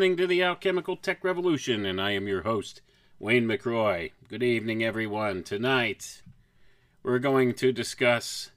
[0.00, 2.80] listening to the Alchemical Tech Revolution, and I am your host,
[3.18, 4.12] Wayne McRoy.
[4.28, 5.42] Good evening, everyone.
[5.42, 6.22] Tonight,
[7.02, 8.50] we're going to discuss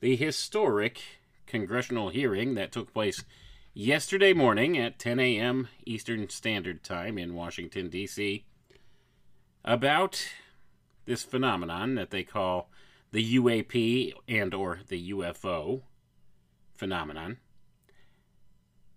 [0.00, 1.02] the historic
[1.46, 3.22] congressional hearing that took place
[3.74, 5.68] yesterday morning at 10 a.m.
[5.84, 8.46] Eastern Standard Time in Washington, D.C.,
[9.66, 10.26] about
[11.04, 12.70] this phenomenon that they call
[13.12, 15.82] the UAP and or the UFO
[16.76, 17.36] phenomenon.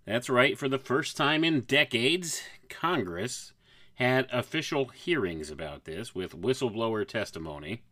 [0.05, 3.53] That's right, for the first time in decades, Congress
[3.95, 7.83] had official hearings about this with whistleblower testimony,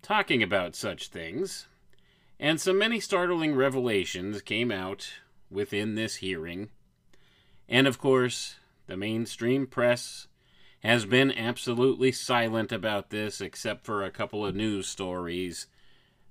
[0.00, 1.68] talking about such things,
[2.40, 5.12] and some many startling revelations came out
[5.50, 6.70] within this hearing.
[7.68, 10.28] And of course, the mainstream press
[10.82, 15.66] has been absolutely silent about this, except for a couple of news stories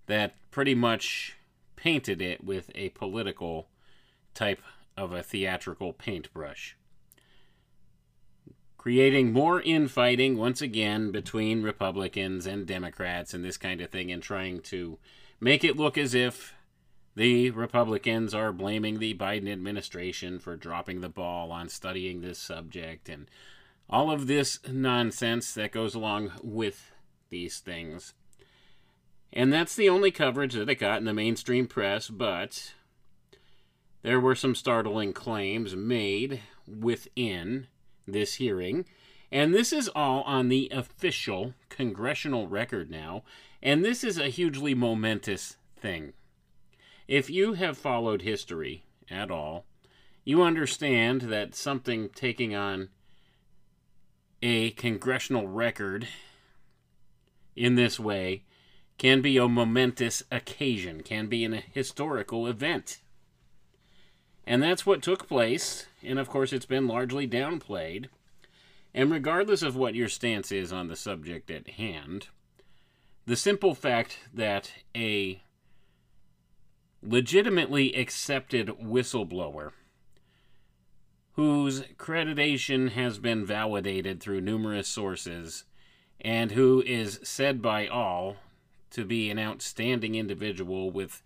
[0.07, 1.37] that pretty much
[1.75, 3.67] painted it with a political
[4.33, 4.61] type
[4.97, 6.75] of a theatrical paintbrush.
[8.77, 14.23] Creating more infighting once again between Republicans and Democrats and this kind of thing, and
[14.23, 14.97] trying to
[15.39, 16.53] make it look as if
[17.15, 23.09] the Republicans are blaming the Biden administration for dropping the ball on studying this subject
[23.09, 23.29] and
[23.89, 26.91] all of this nonsense that goes along with
[27.29, 28.13] these things.
[29.33, 32.73] And that's the only coverage that it got in the mainstream press, but
[34.03, 37.67] there were some startling claims made within
[38.07, 38.85] this hearing.
[39.31, 43.23] And this is all on the official congressional record now.
[43.61, 46.13] And this is a hugely momentous thing.
[47.07, 49.65] If you have followed history at all,
[50.23, 52.89] you understand that something taking on
[54.41, 56.07] a congressional record
[57.55, 58.43] in this way
[58.97, 62.99] can be a momentous occasion, can be an historical event.
[64.45, 68.07] And that's what took place, and of course, it's been largely downplayed.
[68.93, 72.27] And regardless of what your stance is on the subject at hand,
[73.25, 75.41] the simple fact that a
[77.01, 79.71] legitimately accepted whistleblower
[81.33, 85.63] whose accreditation has been validated through numerous sources
[86.19, 88.35] and who is said by all
[88.91, 91.23] to be an outstanding individual with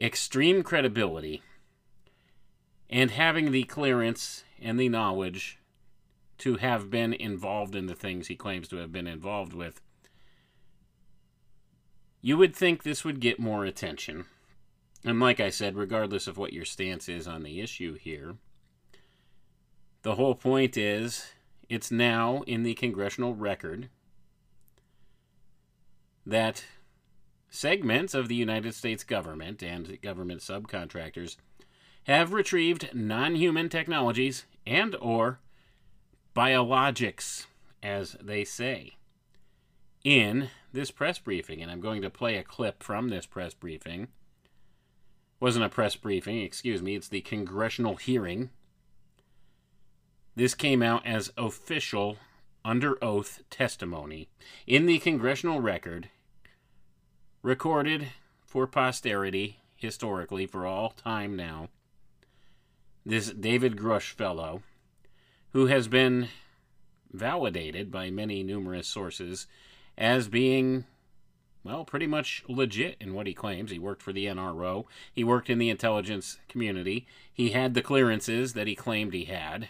[0.00, 1.42] extreme credibility
[2.88, 5.58] and having the clearance and the knowledge
[6.38, 9.80] to have been involved in the things he claims to have been involved with,
[12.20, 14.24] you would think this would get more attention.
[15.04, 18.36] And like I said, regardless of what your stance is on the issue here,
[20.02, 21.32] the whole point is
[21.68, 23.88] it's now in the congressional record
[26.26, 26.64] that
[27.50, 31.36] segments of the United States government and government subcontractors
[32.04, 35.40] have retrieved non-human technologies and or
[36.34, 37.46] biologics
[37.82, 38.94] as they say.
[40.02, 44.08] In this press briefing and I'm going to play a clip from this press briefing.
[45.40, 48.50] Wasn't a press briefing excuse me it's the congressional hearing.
[50.36, 52.18] This came out as official
[52.64, 54.28] under oath testimony
[54.66, 56.08] in the congressional record
[57.42, 58.08] recorded
[58.44, 61.68] for posterity historically for all time now
[63.04, 64.62] this David Grusch fellow,
[65.52, 66.28] who has been
[67.12, 69.46] validated by many numerous sources
[69.96, 70.84] as being,
[71.62, 73.70] well, pretty much legit in what he claims.
[73.70, 78.54] He worked for the NRO, he worked in the intelligence community, he had the clearances
[78.54, 79.68] that he claimed he had,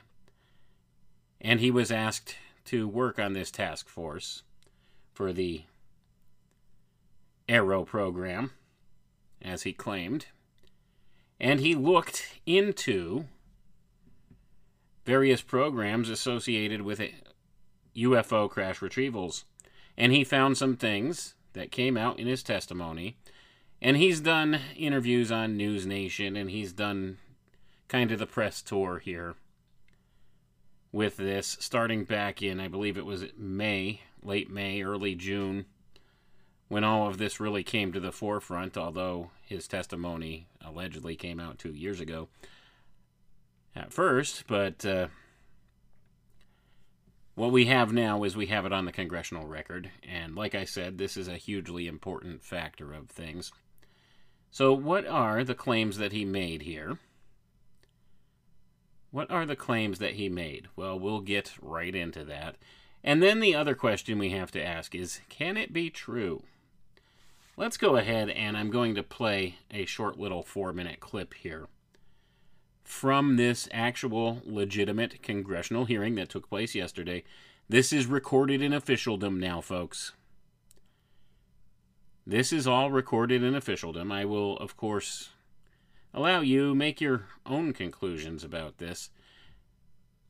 [1.41, 2.37] and he was asked
[2.67, 4.43] to work on this task force
[5.13, 5.65] for the
[7.49, 8.53] AARO program,
[9.43, 10.27] as he claimed
[11.41, 13.27] and he looked into
[15.05, 17.01] various programs associated with
[17.97, 19.45] UFO crash retrievals.
[19.97, 23.17] And he found some things that came out in his testimony.
[23.81, 27.19] And he's done interviews on News Nation, and he's done
[27.89, 29.35] kind of the press tour here
[30.91, 35.67] with this, starting back in, I believe it was May, late May, early June
[36.69, 41.59] when all of this really came to the forefront, although his testimony allegedly came out
[41.59, 42.29] two years ago
[43.77, 44.45] at first.
[44.47, 45.09] But uh,
[47.35, 49.91] what we have now is we have it on the congressional record.
[50.09, 53.53] And like I said, this is a hugely important factor of things.
[54.51, 56.99] So, what are the claims that he made here?
[59.11, 60.69] What are the claims that he made?
[60.77, 62.57] Well, we'll get right into that.
[63.03, 66.45] And then the other question we have to ask is can it be true?
[67.57, 71.69] Let's go ahead and I'm going to play a short little four minute clip here
[72.83, 77.23] from this actual legitimate congressional hearing that took place yesterday.
[77.69, 80.13] This is recorded in officialdom now, folks.
[82.27, 84.11] This is all recorded in officialdom.
[84.11, 85.31] I will, of course,
[86.13, 89.11] allow you make your own conclusions about this.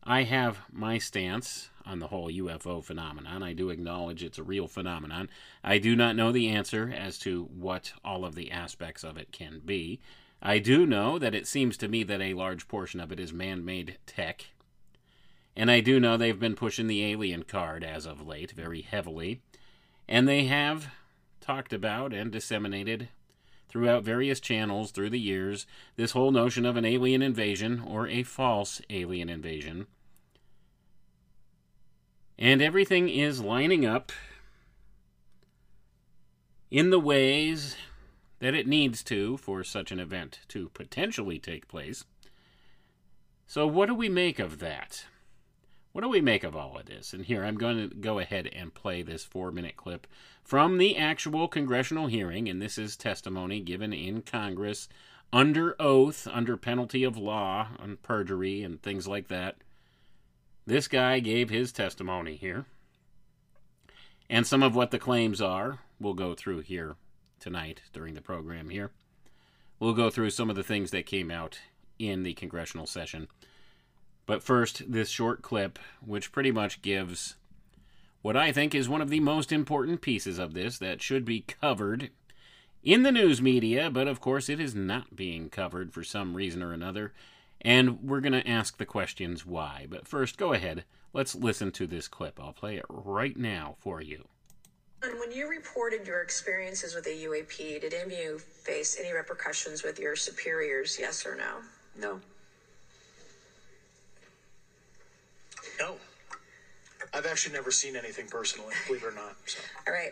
[0.06, 3.42] I have my stance on the whole UFO phenomenon.
[3.42, 5.30] I do acknowledge it's a real phenomenon.
[5.62, 9.32] I do not know the answer as to what all of the aspects of it
[9.32, 10.00] can be.
[10.42, 13.32] I do know that it seems to me that a large portion of it is
[13.32, 14.48] man made tech.
[15.56, 19.40] And I do know they've been pushing the alien card as of late very heavily.
[20.06, 20.88] And they have
[21.40, 23.08] talked about and disseminated
[23.75, 25.67] throughout various channels through the years
[25.97, 29.88] this whole notion of an alien invasion or a false alien invasion.
[32.38, 34.12] And everything is lining up
[36.71, 37.75] in the ways
[38.38, 42.05] that it needs to for such an event to potentially take place.
[43.49, 45.06] So, what do we make of that?
[45.94, 47.12] What do we make of all of this?
[47.12, 50.08] And here I'm going to go ahead and play this four minute clip
[50.43, 52.49] from the actual congressional hearing.
[52.49, 54.88] And this is testimony given in Congress
[55.32, 59.58] under oath, under penalty of law, on perjury and things like that.
[60.67, 62.67] This guy gave his testimony here.
[64.29, 66.97] And some of what the claims are, we'll go through here
[67.38, 68.90] tonight during the program here.
[69.79, 71.61] We'll go through some of the things that came out
[72.00, 73.29] in the congressional session.
[74.26, 77.37] But first, this short clip, which pretty much gives
[78.23, 81.43] what I think is one of the most important pieces of this that should be
[81.43, 82.11] covered
[82.82, 86.62] in the news media, but of course it is not being covered for some reason
[86.62, 87.12] or another.
[87.61, 89.87] And we're going to ask the questions why.
[89.88, 90.85] But first, go ahead.
[91.12, 92.38] Let's listen to this clip.
[92.41, 94.29] I'll play it right now for you.
[95.03, 99.12] And when you reported your experiences with the UAP, did any of you face any
[99.12, 101.61] repercussions with your superiors, yes or no?
[101.99, 102.21] No.
[105.79, 105.97] No.
[107.12, 109.37] I've actually never seen anything personally, believe it or not.
[109.47, 109.61] So.
[109.87, 110.11] All right.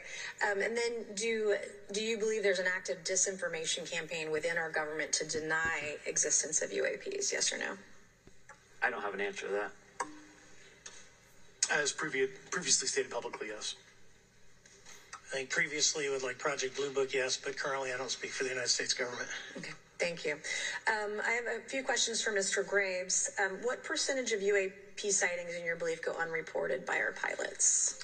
[0.49, 1.57] Um, and then do
[1.91, 6.71] do you believe there's an active disinformation campaign within our government to deny existence of
[6.71, 7.33] UAPs?
[7.33, 7.77] Yes or no?
[8.83, 9.73] I don't have an answer to that.
[11.73, 13.75] As previ- previously stated publicly, yes.
[15.33, 18.45] I think previously with like Project Blue Book, yes, but currently I don't speak for
[18.45, 19.29] the United States government.
[19.57, 19.73] Okay.
[19.99, 20.33] Thank you.
[20.89, 22.67] Um, I have a few questions for Mr.
[22.67, 23.31] Graves.
[23.43, 27.99] Um, what percentage of UAP sightings, in your belief, go unreported by our pilots?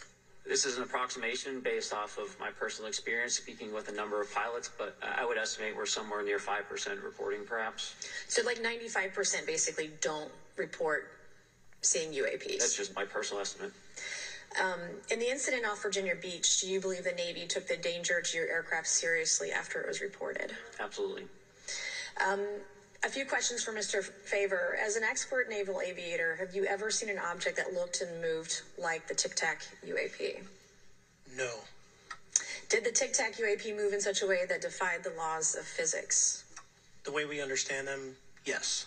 [0.46, 4.32] This is an approximation based off of my personal experience speaking with a number of
[4.32, 7.94] pilots, but I would estimate we're somewhere near 5% reporting, perhaps.
[8.28, 11.10] So, like 95% basically don't report
[11.82, 12.58] seeing UAPs.
[12.58, 13.72] That's just my personal estimate.
[14.58, 14.80] Um,
[15.10, 18.36] in the incident off Virginia Beach, do you believe the Navy took the danger to
[18.36, 20.56] your aircraft seriously after it was reported?
[20.80, 21.26] Absolutely.
[22.24, 22.40] Um,
[23.04, 24.02] a few questions for Mr.
[24.02, 24.76] Fravor.
[24.78, 28.62] As an expert naval aviator, have you ever seen an object that looked and moved
[28.76, 30.42] like the Tic Tac UAP?
[31.36, 31.50] No.
[32.68, 35.64] Did the Tic Tac UAP move in such a way that defied the laws of
[35.64, 36.44] physics?
[37.04, 38.86] The way we understand them, yes.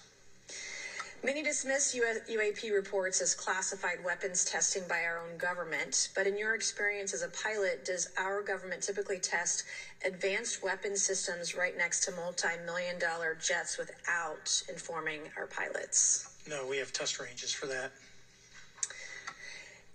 [1.23, 6.55] Many dismiss UAP reports as classified weapons testing by our own government, but in your
[6.55, 9.63] experience as a pilot, does our government typically test
[10.03, 16.25] advanced weapon systems right next to multi million dollar jets without informing our pilots?
[16.47, 17.91] No, we have test ranges for that.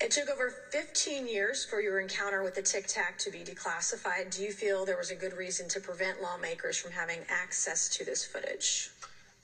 [0.00, 4.30] It took over 15 years for your encounter with the Tic Tac to be declassified.
[4.30, 8.04] Do you feel there was a good reason to prevent lawmakers from having access to
[8.04, 8.90] this footage?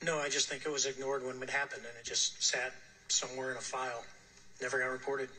[0.03, 2.73] No, I just think it was ignored when it happened and it just sat
[3.07, 4.03] somewhere in a file.
[4.61, 5.29] Never got reported.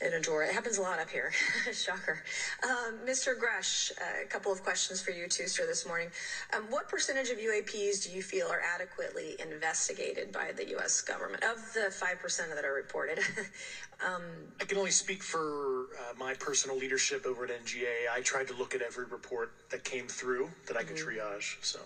[0.00, 0.42] In a drawer.
[0.42, 1.32] It happens a lot up here.
[1.72, 2.22] Shocker.
[2.62, 3.34] Um, Mr.
[3.34, 6.10] Grusch, uh, a couple of questions for you too, sir, this morning.
[6.52, 11.00] Um, what percentage of UAPs do you feel are adequately investigated by the U.S.
[11.00, 13.20] government of the 5% that are reported?
[14.06, 14.22] um,
[14.60, 18.08] I can only speak for uh, my personal leadership over at NGA.
[18.12, 21.08] I tried to look at every report that came through that I could mm-hmm.
[21.08, 21.56] triage.
[21.62, 21.80] So.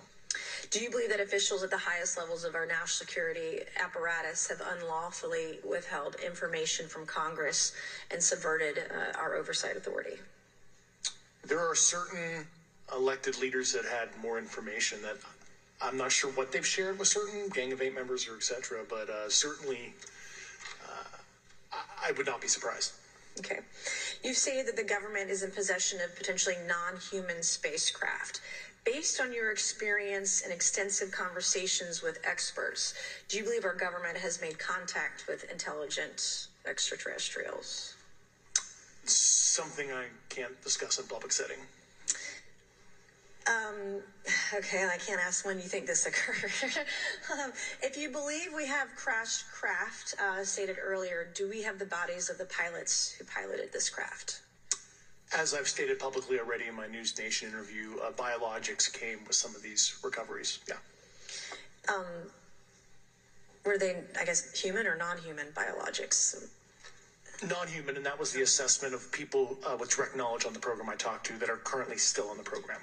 [0.71, 4.61] Do you believe that officials at the highest levels of our national security apparatus have
[4.61, 7.73] unlawfully withheld information from Congress
[8.11, 10.19] and subverted uh, our oversight authority?
[11.45, 12.47] There are certain
[12.95, 15.17] elected leaders that had more information that
[15.81, 18.85] I'm not sure what they've shared with certain Gang of Eight members or etc.
[18.89, 19.95] But uh, certainly,
[20.87, 22.93] uh, I would not be surprised.
[23.39, 23.61] Okay.
[24.23, 28.41] You say that the government is in possession of potentially non human spacecraft.
[28.85, 32.95] Based on your experience and extensive conversations with experts,
[33.29, 37.95] do you believe our government has made contact with intelligent extraterrestrials?
[39.05, 41.59] Something I can't discuss in public setting.
[43.47, 44.01] Um,
[44.55, 46.51] okay, I can't ask when you think this occurred.
[47.33, 51.85] um, if you believe we have crashed craft, uh, stated earlier, do we have the
[51.85, 54.41] bodies of the pilots who piloted this craft?
[55.33, 59.55] As I've stated publicly already in my News Nation interview, uh, biologics came with some
[59.55, 60.59] of these recoveries.
[60.69, 60.75] Yeah.
[61.89, 62.05] Um,
[63.65, 66.35] were they, I guess, human or non-human biologics?
[67.49, 70.89] Non-human, and that was the assessment of people uh, with direct knowledge on the program
[70.89, 72.81] I talked to that are currently still on the program.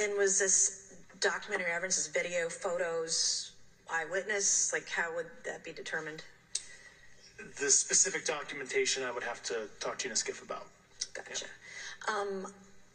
[0.00, 3.52] And was this documentary evidence, this video, photos,
[3.92, 4.72] eyewitness?
[4.72, 6.22] Like, how would that be determined?
[7.60, 10.66] The specific documentation I would have to talk to you in a SCIF about.
[11.14, 11.46] Gotcha.
[12.10, 12.46] Um,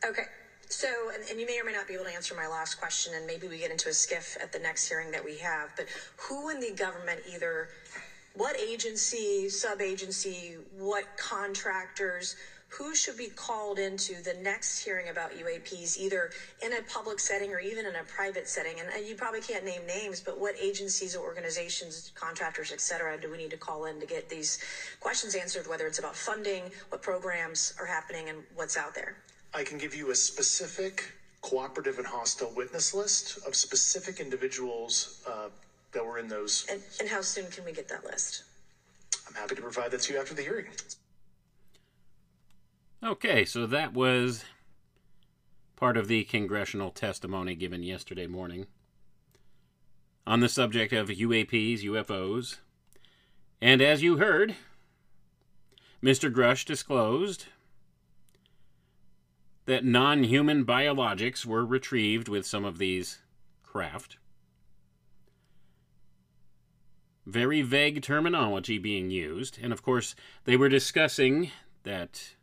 [0.06, 0.24] okay.
[0.68, 3.14] So, and, and you may or may not be able to answer my last question,
[3.14, 5.72] and maybe we get into a SCIF at the next hearing that we have.
[5.76, 5.86] But
[6.18, 7.70] who in the government, either
[8.34, 12.36] what agency, sub agency, what contractors,
[12.78, 17.54] who should be called into the next hearing about UAPs, either in a public setting
[17.54, 18.80] or even in a private setting?
[18.80, 23.20] And uh, you probably can't name names, but what agencies or organizations, contractors, et cetera,
[23.20, 24.60] do we need to call in to get these
[25.00, 29.16] questions answered, whether it's about funding, what programs are happening, and what's out there?
[29.54, 31.06] I can give you a specific
[31.42, 35.48] cooperative and hostile witness list of specific individuals uh,
[35.94, 36.66] that were in those.
[36.70, 38.44] And, and how soon can we get that list?
[39.28, 40.66] I'm happy to provide that to you after the hearing.
[43.06, 44.46] Okay, so that was
[45.76, 48.66] part of the congressional testimony given yesterday morning
[50.26, 52.58] on the subject of UAPs, UFOs.
[53.62, 54.56] And as you heard,
[56.02, 56.34] Mr.
[56.34, 57.46] Grusch disclosed
[59.68, 63.20] that non human biologics were retrieved with some of these
[63.62, 64.18] craft.
[67.28, 71.52] Very vague terminology being used, and of course, they were discussing
[71.84, 72.35] that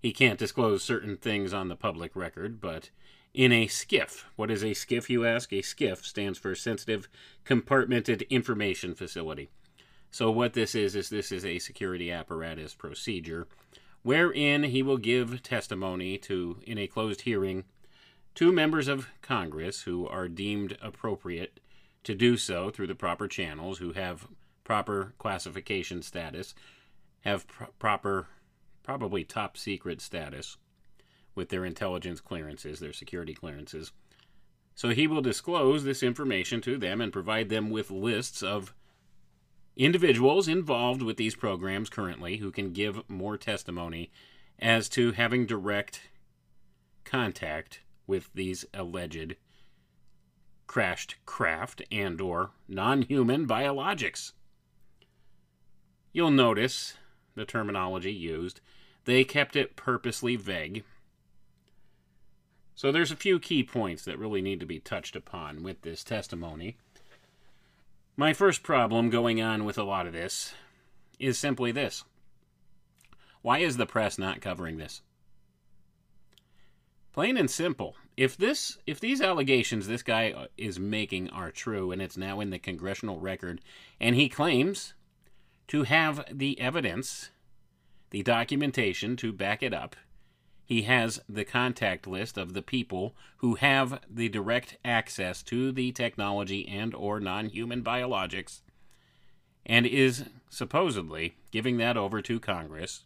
[0.00, 2.90] he can't disclose certain things on the public record, but
[3.34, 4.24] in a SCIF.
[4.36, 5.52] What is a SCIF, you ask?
[5.52, 7.08] A SCIF stands for Sensitive
[7.44, 9.50] Compartmented Information Facility.
[10.10, 13.46] So, what this is, is this is a security apparatus procedure
[14.02, 17.64] wherein he will give testimony to, in a closed hearing,
[18.34, 21.60] to members of Congress who are deemed appropriate
[22.04, 24.26] to do so through the proper channels, who have
[24.64, 26.54] proper classification status,
[27.24, 28.28] have pr- proper,
[28.90, 30.56] probably top secret status
[31.36, 33.92] with their intelligence clearances, their security clearances.
[34.74, 38.74] So he will disclose this information to them and provide them with lists of
[39.76, 44.10] individuals involved with these programs currently who can give more testimony
[44.58, 46.00] as to having direct
[47.04, 49.36] contact with these alleged
[50.66, 54.32] crashed craft and or non-human biologics.
[56.12, 56.94] You'll notice
[57.36, 58.60] the terminology used.
[59.04, 60.84] They kept it purposely vague.
[62.74, 66.02] So there's a few key points that really need to be touched upon with this
[66.02, 66.76] testimony.
[68.16, 70.54] My first problem going on with a lot of this
[71.18, 72.04] is simply this.
[73.42, 75.02] Why is the press not covering this?
[77.12, 77.96] Plain and simple.
[78.16, 82.50] If this if these allegations this guy is making are true and it's now in
[82.50, 83.60] the congressional record
[83.98, 84.94] and he claims
[85.68, 87.30] to have the evidence,
[88.10, 89.96] the documentation to back it up,
[90.64, 95.90] he has the contact list of the people who have the direct access to the
[95.90, 98.60] technology and or non-human biologics
[99.66, 103.04] and is supposedly giving that over to Congress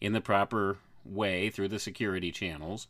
[0.00, 2.88] in the proper way through the security channels.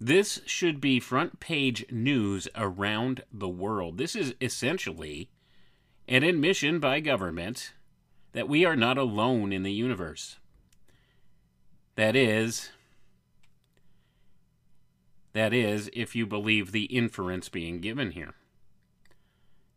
[0.00, 3.98] This should be front page news around the world.
[3.98, 5.28] This is essentially
[6.08, 7.72] an admission by government
[8.32, 10.36] that we are not alone in the universe.
[11.96, 12.70] That is,
[15.32, 18.34] that is, if you believe the inference being given here.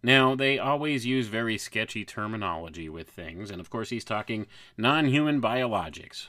[0.02, 4.46] Now, they always use very sketchy terminology with things, and of course, he's talking
[4.78, 6.28] non human biologics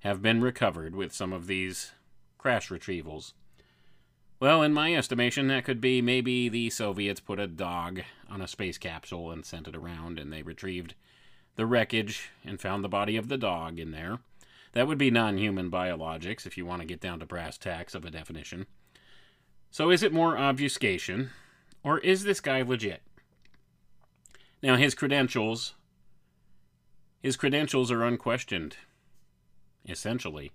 [0.00, 1.92] have been recovered with some of these
[2.38, 3.34] crash retrievals.
[4.42, 8.48] Well, in my estimation, that could be maybe the Soviets put a dog on a
[8.48, 10.96] space capsule and sent it around, and they retrieved
[11.54, 14.18] the wreckage and found the body of the dog in there.
[14.72, 17.94] That would be non human biologics if you want to get down to brass tacks
[17.94, 18.66] of a definition.
[19.70, 21.30] So, is it more obfuscation,
[21.84, 23.02] or is this guy legit?
[24.60, 25.74] Now, his credentials.
[27.22, 28.76] His credentials are unquestioned
[29.88, 30.50] essentially.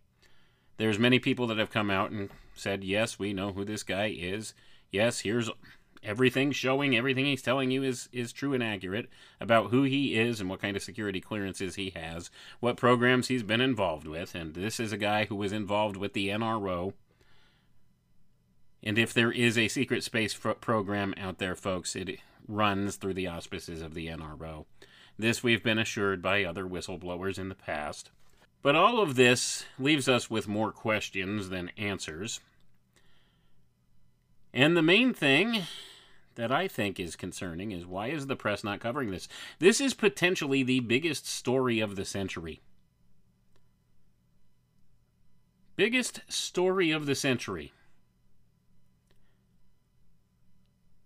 [0.78, 4.08] There's many people that have come out and said, "Yes, we know who this guy
[4.08, 4.54] is.
[4.92, 5.50] Yes, here's
[6.04, 9.10] everything showing everything he's telling you is is true and accurate
[9.42, 12.30] about who he is and what kind of security clearances he has,
[12.60, 16.14] what programs he's been involved with, and this is a guy who was involved with
[16.14, 16.94] the NRO
[18.84, 23.28] And if there is a secret space program out there, folks, it runs through the
[23.28, 24.66] auspices of the NRO.
[25.18, 28.12] This we've been assured by other whistleblowers in the past.
[28.62, 32.42] But all of this leaves us with more questions than answers.
[34.54, 35.64] And the main thing
[36.36, 39.28] that I think is concerning is why is the press not covering this?
[39.60, 42.62] This is potentially the biggest story of the century.
[45.76, 47.74] Biggest story of the century.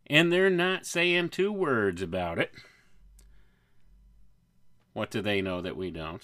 [0.07, 2.51] And they're not saying two words about it.
[4.93, 6.21] What do they know that we don't?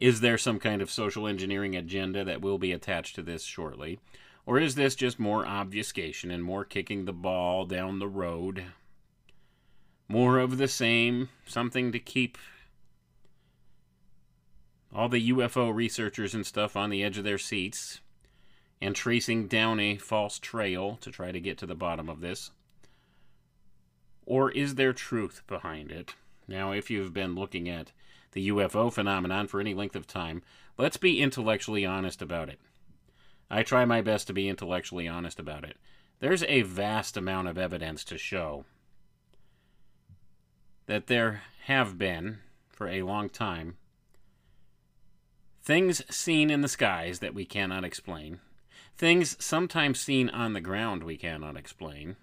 [0.00, 4.00] Is there some kind of social engineering agenda that will be attached to this shortly?
[4.46, 8.64] Or is this just more obfuscation and more kicking the ball down the road?
[10.08, 12.38] More of the same, something to keep
[14.92, 18.00] all the UFO researchers and stuff on the edge of their seats
[18.80, 22.52] and tracing down a false trail to try to get to the bottom of this?
[24.24, 26.14] Or is there truth behind it?
[26.48, 27.92] Now, if you've been looking at
[28.32, 30.42] the UFO phenomenon for any length of time,
[30.78, 32.60] let's be intellectually honest about it.
[33.50, 35.76] I try my best to be intellectually honest about it.
[36.20, 38.64] There's a vast amount of evidence to show
[40.86, 42.38] that there have been,
[42.68, 43.76] for a long time,
[45.62, 48.40] things seen in the skies that we cannot explain,
[48.96, 52.16] things sometimes seen on the ground we cannot explain,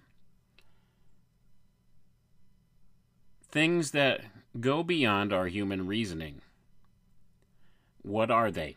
[3.50, 4.20] things that
[4.60, 6.40] go beyond our human reasoning.
[8.02, 8.76] What are they?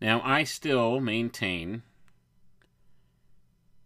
[0.00, 1.82] Now, I still maintain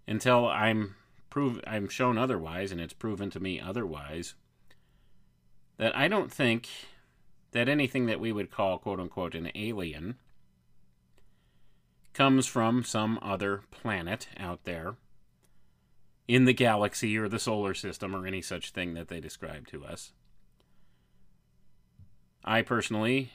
[0.06, 0.96] until I'm
[1.30, 4.34] prove I'm shown otherwise and it's proven to me otherwise
[5.76, 6.68] that I don't think
[7.52, 10.16] that anything that we would call quote unquote an alien
[12.12, 14.96] comes from some other planet out there
[16.30, 19.84] in the galaxy or the solar system or any such thing that they describe to
[19.84, 20.12] us.
[22.44, 23.32] I personally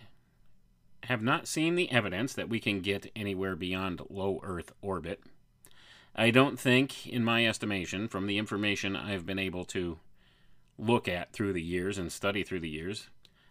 [1.03, 5.21] have not seen the evidence that we can get anywhere beyond low Earth orbit.
[6.15, 9.99] I don't think, in my estimation, from the information I've been able to
[10.77, 13.09] look at through the years and study through the years,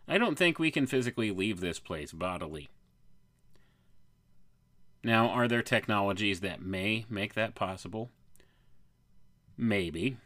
[0.09, 2.71] I don't think we can physically leave this place bodily.
[5.03, 8.11] Now, are there technologies that may make that possible?
[9.57, 10.17] Maybe.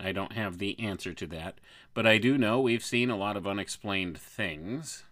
[0.00, 1.60] I don't have the answer to that,
[1.94, 5.04] but I do know we've seen a lot of unexplained things.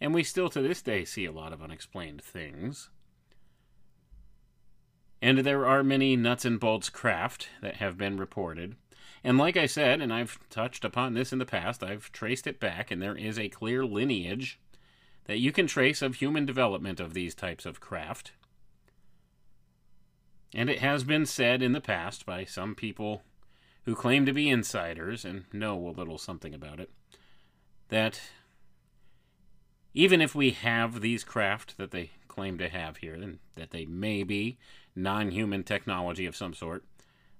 [0.00, 2.90] And we still to this day see a lot of unexplained things.
[5.22, 8.76] And there are many nuts and bolts craft that have been reported.
[9.22, 12.60] And like I said, and I've touched upon this in the past, I've traced it
[12.60, 14.60] back, and there is a clear lineage
[15.24, 18.32] that you can trace of human development of these types of craft.
[20.54, 23.22] And it has been said in the past by some people
[23.84, 26.90] who claim to be insiders and know a little something about it
[27.88, 28.20] that
[29.92, 33.84] even if we have these craft that they claim to have here, and that they
[33.86, 34.58] may be
[34.96, 36.84] non human technology of some sort,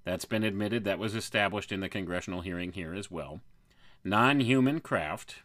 [0.05, 3.41] that's been admitted, that was established in the congressional hearing here as well.
[4.03, 5.37] Non human craft,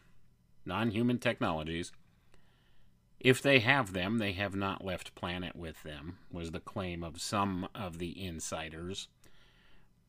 [0.65, 1.91] non human technologies,
[3.23, 7.21] if they have them, they have not left planet with them, was the claim of
[7.21, 9.07] some of the insiders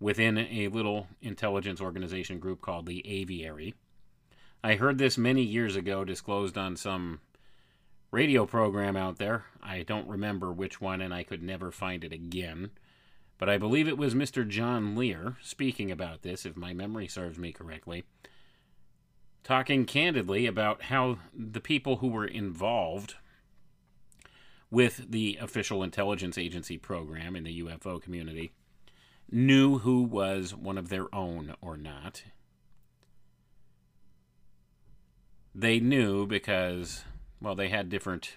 [0.00, 3.74] within a little intelligence organization group called the Aviary.
[4.64, 7.20] I heard this many years ago disclosed on some
[8.10, 9.44] radio program out there.
[9.62, 12.70] I don't remember which one, and I could never find it again.
[13.38, 14.46] But I believe it was Mr.
[14.46, 18.04] John Lear speaking about this, if my memory serves me correctly,
[19.42, 23.14] talking candidly about how the people who were involved
[24.70, 28.52] with the official intelligence agency program in the UFO community
[29.30, 32.24] knew who was one of their own or not.
[35.54, 37.04] They knew because,
[37.40, 38.36] well, they had different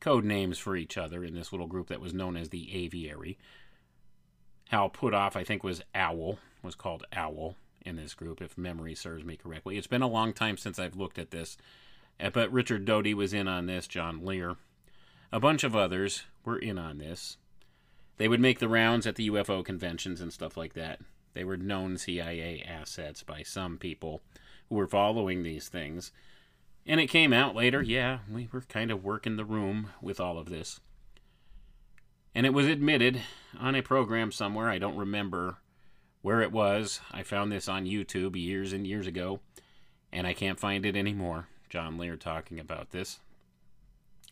[0.00, 3.38] code names for each other in this little group that was known as the Aviary.
[4.68, 9.24] Hal Puthoff, I think, was Owl, was called Owl in this group, if memory serves
[9.24, 9.78] me correctly.
[9.78, 11.56] It's been a long time since I've looked at this,
[12.20, 14.56] uh, but Richard Doty was in on this, John Lear.
[15.32, 17.36] A bunch of others were in on this.
[18.16, 21.00] They would make the rounds at the UFO conventions and stuff like that.
[21.34, 24.22] They were known CIA assets by some people
[24.68, 26.12] who were following these things.
[26.86, 30.38] And it came out later, yeah, we were kind of working the room with all
[30.38, 30.80] of this.
[32.34, 33.22] And it was admitted
[33.58, 35.58] on a program somewhere, I don't remember
[36.22, 37.00] where it was.
[37.12, 39.40] I found this on YouTube years and years ago,
[40.12, 41.48] and I can't find it anymore.
[41.68, 43.20] John Lear talking about this.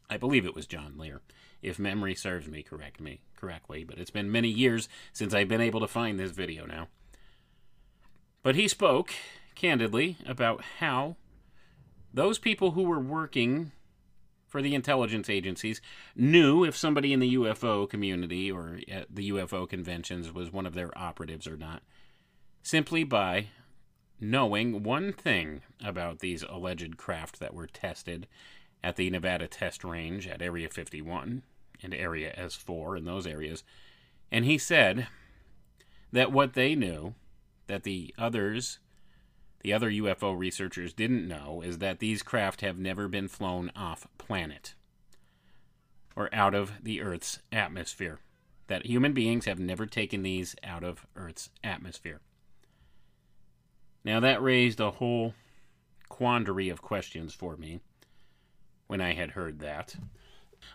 [0.08, 1.20] I believe it was John Lear.
[1.62, 5.60] if memory serves me correct me correctly, but it's been many years since I've been
[5.60, 6.88] able to find this video now.
[8.42, 9.12] But he spoke
[9.54, 11.16] candidly about how
[12.12, 13.72] those people who were working
[14.54, 15.80] for the intelligence agencies
[16.14, 20.74] knew if somebody in the UFO community or at the UFO conventions was one of
[20.74, 21.82] their operatives or not,
[22.62, 23.48] simply by
[24.20, 28.28] knowing one thing about these alleged craft that were tested
[28.84, 31.42] at the Nevada test range at Area 51
[31.82, 33.64] and Area S4 in those areas.
[34.30, 35.08] And he said
[36.12, 37.16] that what they knew,
[37.66, 38.78] that the others
[39.64, 44.06] the other UFO researchers didn't know is that these craft have never been flown off
[44.18, 44.74] planet
[46.14, 48.18] or out of the Earth's atmosphere.
[48.66, 52.20] That human beings have never taken these out of Earth's atmosphere.
[54.04, 55.32] Now, that raised a whole
[56.10, 57.80] quandary of questions for me
[58.86, 59.96] when I had heard that.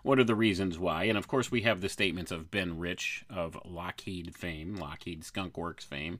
[0.01, 1.03] What are the reasons why?
[1.05, 5.57] And of course, we have the statements of Ben Rich of Lockheed fame, Lockheed Skunk
[5.57, 6.19] Works fame,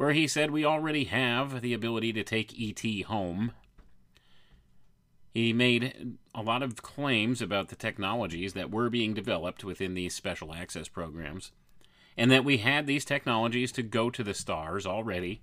[0.00, 3.52] where he said we already have the ability to take ET home.
[5.34, 10.14] He made a lot of claims about the technologies that were being developed within these
[10.14, 11.52] special access programs,
[12.16, 15.42] and that we had these technologies to go to the stars already.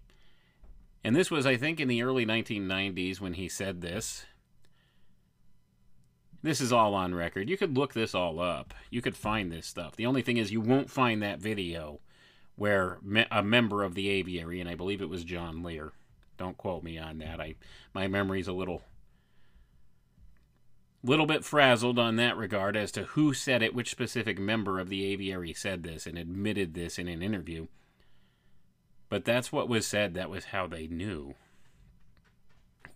[1.03, 4.25] And this was, I think, in the early 1990s when he said this.
[6.41, 7.47] This is all on record.
[7.47, 8.73] You could look this all up.
[8.89, 9.95] You could find this stuff.
[9.95, 11.99] The only thing is, you won't find that video
[12.57, 15.93] where me- a member of the aviary, and I believe it was John Lear.
[16.37, 17.39] Don't quote me on that.
[17.39, 17.55] I
[17.93, 18.81] my memory's a little
[21.03, 24.89] little bit frazzled on that regard as to who said it, which specific member of
[24.89, 27.67] the aviary said this and admitted this in an interview.
[29.09, 30.15] But that's what was said.
[30.15, 31.35] That was how they knew.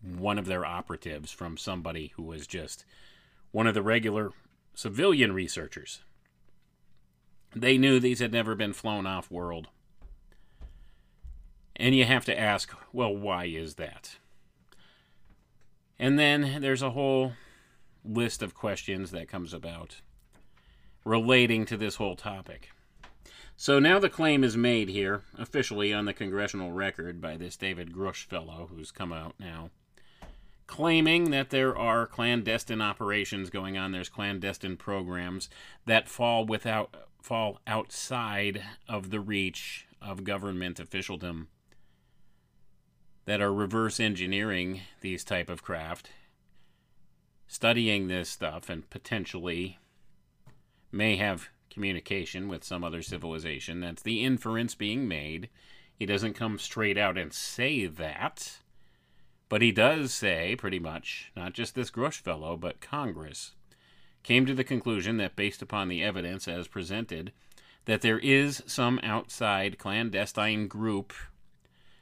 [0.03, 2.83] One of their operatives from somebody who was just
[3.51, 4.31] one of the regular
[4.73, 6.01] civilian researchers.
[7.55, 9.67] They knew these had never been flown off world.
[11.75, 14.17] And you have to ask, well, why is that?
[15.99, 17.33] And then there's a whole
[18.03, 20.01] list of questions that comes about
[21.03, 22.69] relating to this whole topic.
[23.57, 27.93] So now the claim is made here, officially on the congressional record by this David
[27.93, 29.69] Grusch fellow who's come out now
[30.71, 33.91] claiming that there are clandestine operations going on.
[33.91, 35.49] There's clandestine programs
[35.85, 41.49] that fall without fall outside of the reach of government officialdom
[43.25, 46.09] that are reverse engineering these type of craft
[47.47, 49.77] studying this stuff and potentially
[50.89, 53.81] may have communication with some other civilization.
[53.81, 55.49] That's the inference being made.
[55.93, 58.60] He doesn't come straight out and say that
[59.51, 63.51] but he does say, pretty much, not just this Grusch fellow, but Congress,
[64.23, 67.33] came to the conclusion that based upon the evidence as presented,
[67.83, 71.11] that there is some outside clandestine group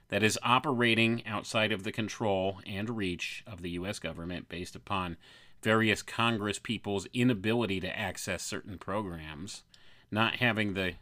[0.10, 3.98] that is operating outside of the control and reach of the U.S.
[3.98, 5.18] government based upon
[5.64, 9.64] various Congress people's inability to access certain programs,
[10.12, 10.94] not having the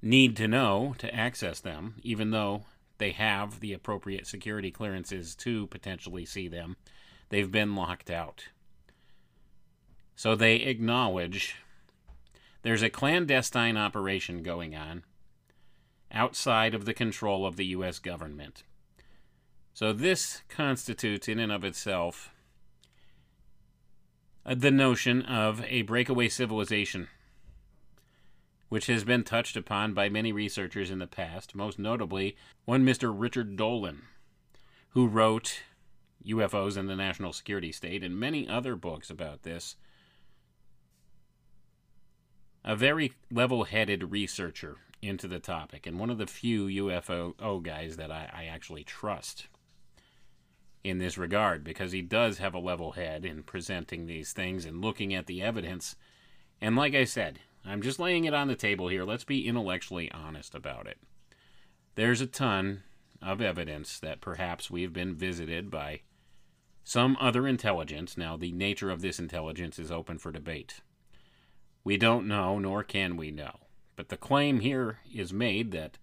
[0.00, 2.64] need to know to access them, even though
[2.98, 6.76] they have the appropriate security clearances to potentially see them.
[7.28, 8.44] They've been locked out.
[10.16, 11.56] So they acknowledge
[12.62, 15.02] there's a clandestine operation going on
[16.12, 17.98] outside of the control of the U.S.
[17.98, 18.62] government.
[19.74, 22.30] So this constitutes, in and of itself,
[24.46, 27.08] uh, the notion of a breakaway civilization
[28.74, 32.34] which has been touched upon by many researchers in the past, most notably
[32.64, 33.14] one Mr.
[33.16, 34.02] Richard Dolan,
[34.88, 35.60] who wrote
[36.26, 39.76] UFOs and the National Security State and many other books about this.
[42.64, 47.96] A very level headed researcher into the topic, and one of the few UFO guys
[47.96, 49.46] that I, I actually trust
[50.82, 54.82] in this regard because he does have a level head in presenting these things and
[54.82, 55.94] looking at the evidence.
[56.60, 59.04] And like I said, I'm just laying it on the table here.
[59.04, 60.98] Let's be intellectually honest about it.
[61.94, 62.82] There's a ton
[63.22, 66.00] of evidence that perhaps we've been visited by
[66.82, 68.18] some other intelligence.
[68.18, 70.82] Now, the nature of this intelligence is open for debate.
[71.82, 73.60] We don't know, nor can we know.
[73.96, 75.98] But the claim here is made that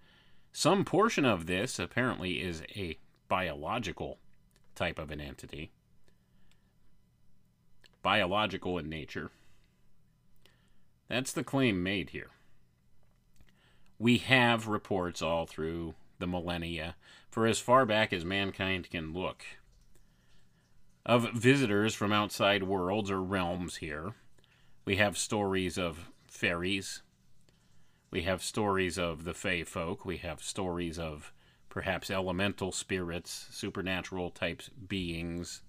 [0.52, 2.98] some portion of this apparently is a
[3.28, 4.18] biological
[4.74, 5.72] type of an entity,
[8.02, 9.32] biological in nature
[11.12, 12.30] that's the claim made here.
[14.00, 16.96] We have reports all through the millennia,
[17.30, 19.44] for as far back as mankind can look,
[21.06, 24.14] of visitors from outside worlds or realms here,
[24.86, 27.04] We have stories of fairies.
[28.10, 30.06] We have stories of the Fey folk.
[30.06, 31.32] We have stories of
[31.70, 35.62] perhaps elemental spirits, supernatural types beings.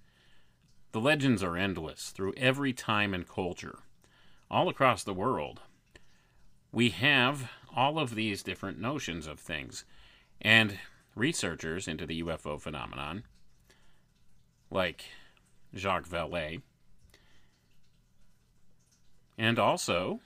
[0.93, 3.81] The legends are endless through every time and culture,
[4.53, 5.61] all across the world.
[6.71, 9.87] We have all of these different notions of things,
[10.43, 10.79] and
[11.17, 13.25] researchers into the UFO phenomenon,
[14.71, 15.07] like
[15.75, 16.61] Jacques Vallée,
[19.38, 20.21] and also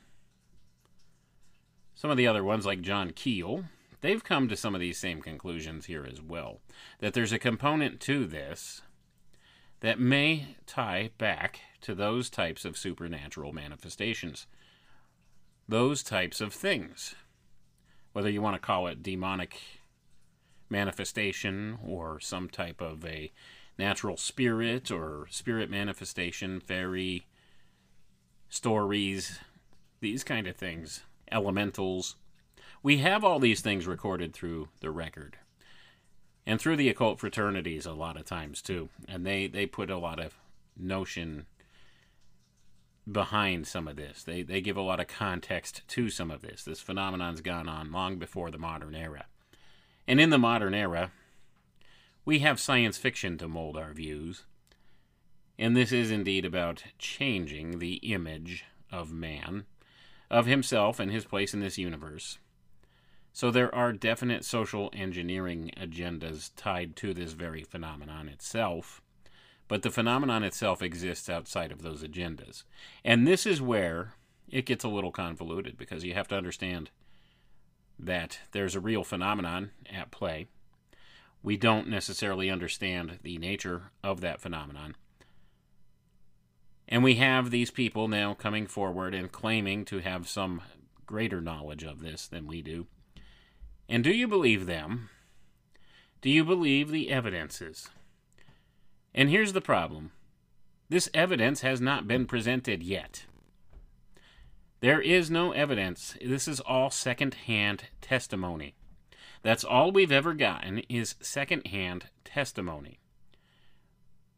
[1.95, 3.65] some of the other ones like John Keel,
[4.01, 6.61] they've come to some of these same conclusions here as well.
[7.01, 8.83] That there's a component to this
[9.81, 14.49] that may tie back to those types of supernatural manifestations,
[15.68, 17.14] those types of things.
[18.12, 19.61] Whether you want to call it demonic
[20.68, 23.31] manifestation or some type of a
[23.79, 27.25] natural spirit or spirit manifestation, fairy
[28.49, 29.38] stories,
[30.01, 32.16] these kind of things, elementals.
[32.83, 35.37] We have all these things recorded through the record
[36.44, 39.99] and through the occult fraternities a lot of times too and they they put a
[39.99, 40.35] lot of
[40.77, 41.46] notion
[43.11, 44.23] behind some of this.
[44.23, 46.64] They they give a lot of context to some of this.
[46.64, 49.27] This phenomenon's gone on long before the modern era.
[50.09, 51.12] And in the modern era
[52.25, 54.45] we have science fiction to mold our views.
[55.59, 59.64] And this is indeed about changing the image of man
[60.31, 62.38] of himself and his place in this universe.
[63.33, 69.03] So there are definite social engineering agendas tied to this very phenomenon itself,
[69.69, 72.63] but the phenomenon itself exists outside of those agendas.
[73.05, 74.15] And this is where
[74.49, 76.91] it gets a little convoluted because you have to understand
[77.99, 80.47] that there's a real phenomenon at play.
[81.43, 84.95] We don't necessarily understand the nature of that phenomenon.
[86.89, 90.63] And we have these people now coming forward and claiming to have some
[91.05, 92.87] greater knowledge of this than we do.
[93.89, 95.11] And do you believe them?
[96.21, 97.89] Do you believe the evidences?
[99.17, 100.13] And here's the problem
[100.91, 103.25] this evidence has not been presented yet.
[104.81, 106.17] There is no evidence.
[106.23, 108.75] This is all second-hand testimony.
[109.43, 112.99] That's all we've ever gotten is second-hand testimony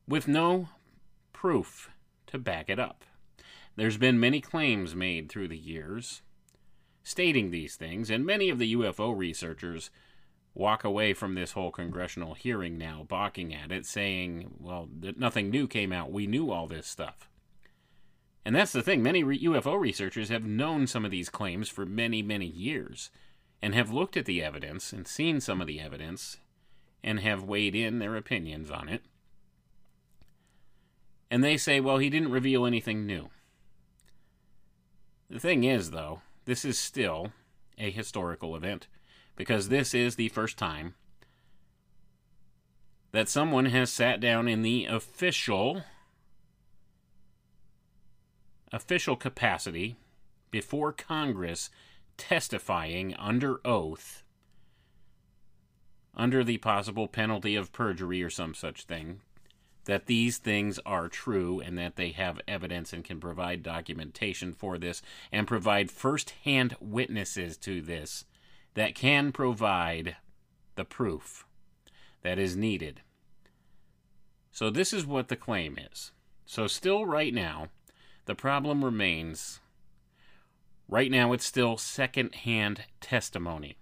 [0.06, 0.68] with no
[1.32, 1.90] proof
[2.28, 3.04] to back it up.
[3.76, 6.22] There's been many claims made through the years
[7.02, 9.90] stating these things, and many of the UFO researchers
[10.54, 15.68] walk away from this whole congressional hearing now, balking at it, saying, well, nothing new
[15.68, 16.10] came out.
[16.10, 17.28] We knew all this stuff.
[18.44, 19.02] And that's the thing.
[19.02, 23.10] Many re- UFO researchers have known some of these claims for many, many years
[23.60, 26.38] and have looked at the evidence and seen some of the evidence
[27.02, 29.02] and have weighed in their opinions on it.
[31.30, 33.28] And they say, well, he didn't reveal anything new.
[35.28, 37.32] The thing is, though, this is still
[37.76, 38.86] a historical event
[39.38, 40.94] because this is the first time
[43.12, 45.84] that someone has sat down in the official
[48.72, 49.96] official capacity
[50.50, 51.70] before Congress
[52.16, 54.24] testifying under oath
[56.16, 59.20] under the possible penalty of perjury or some such thing
[59.84, 64.78] that these things are true and that they have evidence and can provide documentation for
[64.78, 68.24] this and provide first hand witnesses to this
[68.78, 70.14] that can provide
[70.76, 71.44] the proof
[72.22, 73.00] that is needed.
[74.52, 76.12] So, this is what the claim is.
[76.46, 77.70] So, still right now,
[78.26, 79.58] the problem remains.
[80.86, 83.78] Right now, it's still second hand testimony.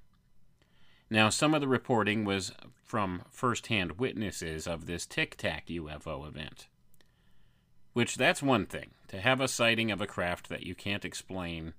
[1.11, 6.27] Now, some of the reporting was from first hand witnesses of this Tic Tac UFO
[6.27, 6.69] event.
[7.93, 8.93] Which, that's one thing.
[9.09, 11.75] To have a sighting of a craft that you can't explain,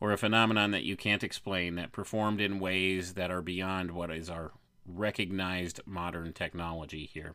[0.00, 4.10] or a phenomenon that you can't explain that performed in ways that are beyond what
[4.10, 4.52] is our
[4.86, 7.34] recognized modern technology here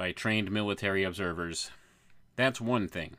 [0.00, 1.70] by trained military observers,
[2.34, 3.18] that's one thing.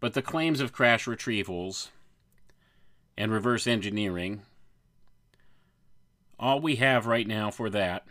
[0.00, 1.90] But the claims of crash retrievals
[3.16, 4.42] and reverse engineering.
[6.40, 8.04] All we have right now for that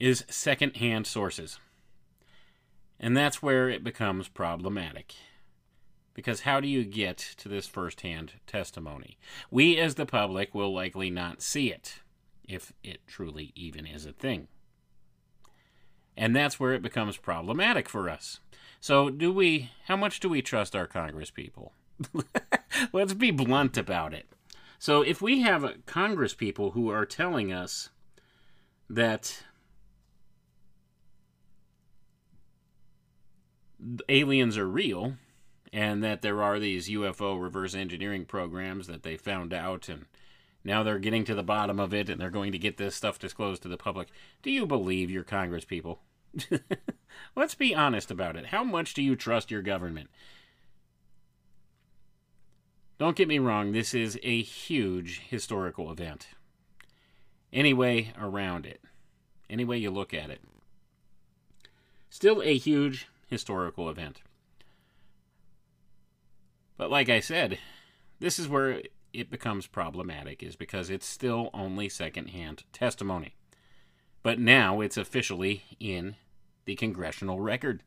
[0.00, 1.60] is second-hand sources.
[3.00, 5.14] And that's where it becomes problematic.
[6.14, 9.18] Because how do you get to this first-hand testimony?
[9.50, 12.00] We, as the public, will likely not see it,
[12.44, 14.48] if it truly even is a thing.
[16.16, 18.40] And that's where it becomes problematic for us.
[18.80, 19.70] So, do we?
[19.86, 21.72] How much do we trust our Congress people?
[22.92, 24.26] Let's be blunt about it.
[24.80, 27.90] So, if we have Congress people who are telling us
[28.90, 29.44] that
[34.08, 35.14] aliens are real
[35.72, 40.06] and that there are these UFO reverse engineering programs that they found out and
[40.64, 43.18] now they're getting to the bottom of it and they're going to get this stuff
[43.18, 44.08] disclosed to the public.
[44.42, 46.00] Do you believe your Congress people?
[47.36, 48.46] Let's be honest about it.
[48.46, 50.10] How much do you trust your government?
[52.98, 56.28] Don't get me wrong, this is a huge historical event.
[57.52, 58.80] Any way around it,
[59.48, 60.40] any way you look at it.
[62.10, 64.22] Still a huge historical event.
[66.76, 67.58] But like I said,
[68.20, 73.34] this is where it becomes problematic, is because it's still only secondhand testimony.
[74.22, 76.16] But now it's officially in
[76.64, 77.82] the congressional record.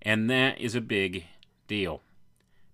[0.00, 1.24] And that is a big
[1.66, 2.02] deal.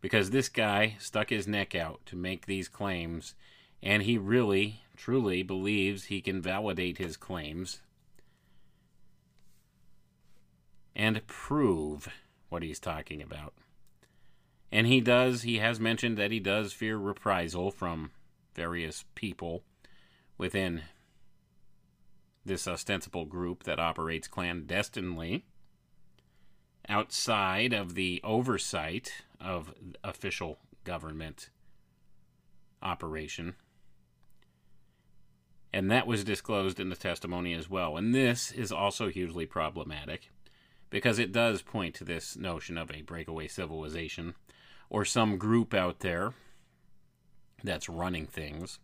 [0.00, 3.34] Because this guy stuck his neck out to make these claims,
[3.82, 7.80] and he really, truly believes he can validate his claims
[10.98, 12.08] and prove
[12.48, 13.54] what he's talking about.
[14.72, 18.10] And he does, he has mentioned that he does fear reprisal from
[18.54, 19.62] various people
[20.36, 20.82] within
[22.44, 25.44] this ostensible group that operates clandestinely
[26.88, 31.50] outside of the oversight of official government
[32.82, 33.54] operation.
[35.72, 37.96] And that was disclosed in the testimony as well.
[37.96, 40.30] And this is also hugely problematic
[40.90, 44.34] because it does point to this notion of a breakaway civilization
[44.90, 46.32] or some group out there
[47.62, 48.78] that's running things.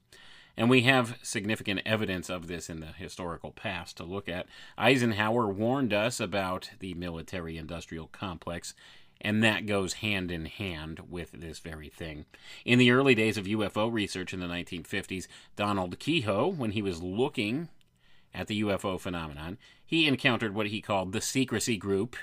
[0.56, 4.46] And we have significant evidence of this in the historical past to look at.
[4.78, 8.74] Eisenhower warned us about the military industrial complex,
[9.20, 12.26] and that goes hand in hand with this very thing.
[12.64, 17.02] In the early days of UFO research in the 1950s, Donald Keyhoe, when he was
[17.02, 17.68] looking
[18.32, 19.58] at the UFO phenomenon,
[19.94, 22.16] he encountered what he called the secrecy group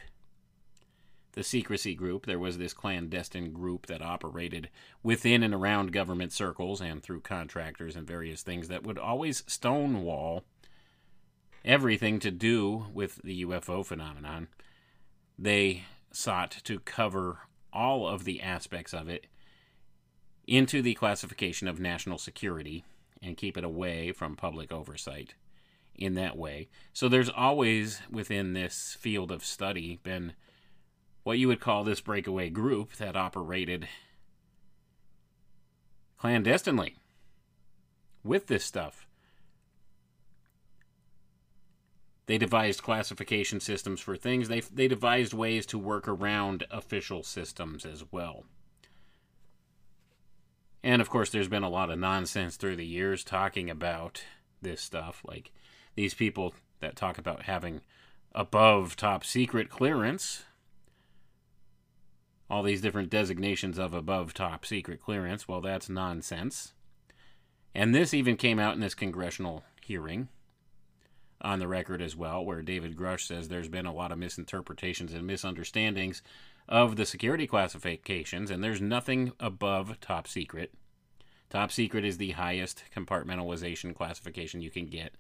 [1.34, 2.26] the secrecy group.
[2.26, 4.70] There was this clandestine group that operated
[5.02, 10.44] within and around government circles and through contractors and various things that would always stonewall
[11.64, 14.50] everything to do with the UFO phenomenon.
[15.40, 17.40] They sought to cover
[17.72, 19.28] all of the aspects of it
[20.46, 22.84] into the classification of national security
[23.22, 25.36] and keep it away from public oversight
[25.96, 26.70] in that way.
[26.94, 30.34] So there's always within this field of study been
[31.24, 33.88] what you would call this breakaway group that operated
[36.18, 36.98] clandestinely
[38.24, 39.08] with this stuff.
[42.28, 44.48] They devised classification systems for things.
[44.48, 48.46] They, they devised ways to work around official systems as well.
[50.84, 54.24] And of course, there's been a lot of nonsense through the years talking about
[54.62, 55.22] this stuff.
[55.26, 55.52] Like
[55.96, 57.82] these people that talk about having
[58.34, 60.44] above top secret clearance
[62.52, 65.48] all these different designations of above top secret clearance.
[65.48, 66.74] Well, that's nonsense.
[67.74, 70.28] And this even came out in this congressional hearing
[71.40, 75.14] on the record as well, where David Grusch says there's been a lot of misinterpretations
[75.14, 76.22] and misunderstandings
[76.68, 80.74] of the security classifications, and there's nothing above top secret.
[81.50, 85.14] Top secret is the highest compartmentalization classification you can get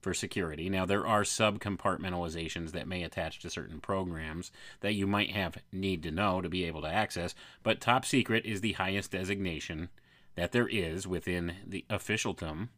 [0.00, 0.68] for security.
[0.68, 5.58] Now, there are sub compartmentalizations that may attach to certain programs that you might have
[5.72, 9.90] need to know to be able to access, but top secret is the highest designation
[10.36, 12.70] that there is within the officialdom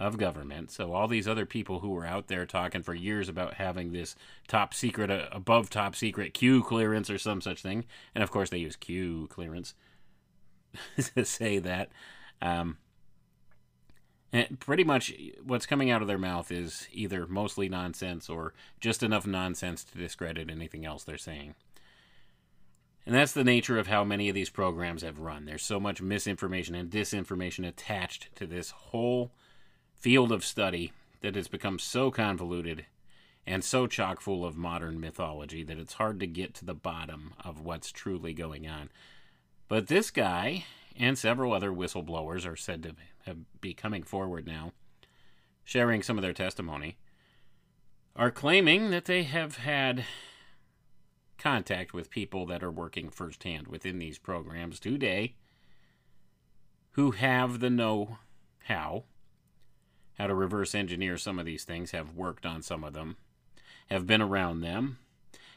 [0.00, 0.70] of government.
[0.70, 4.16] So, all these other people who were out there talking for years about having this
[4.48, 8.50] top secret, uh, above top secret Q clearance or some such thing, and of course,
[8.50, 9.74] they use Q clearance
[11.14, 11.90] to say that.
[12.42, 12.78] Um,
[14.32, 15.12] and pretty much
[15.42, 19.98] what's coming out of their mouth is either mostly nonsense or just enough nonsense to
[19.98, 21.54] discredit anything else they're saying.
[23.06, 25.46] And that's the nature of how many of these programs have run.
[25.46, 29.32] There's so much misinformation and disinformation attached to this whole
[29.96, 32.86] field of study that has become so convoluted
[33.46, 37.34] and so chock full of modern mythology that it's hard to get to the bottom
[37.44, 38.90] of what's truly going on.
[39.66, 40.66] But this guy
[40.96, 42.94] and several other whistleblowers are said to
[43.26, 44.72] have be coming forward now,
[45.64, 46.98] sharing some of their testimony,
[48.16, 50.04] are claiming that they have had
[51.38, 55.34] contact with people that are working firsthand within these programs today
[56.92, 58.18] who have the know
[58.64, 59.04] how
[60.18, 63.16] how to reverse engineer some of these things, have worked on some of them,
[63.88, 64.98] have been around them,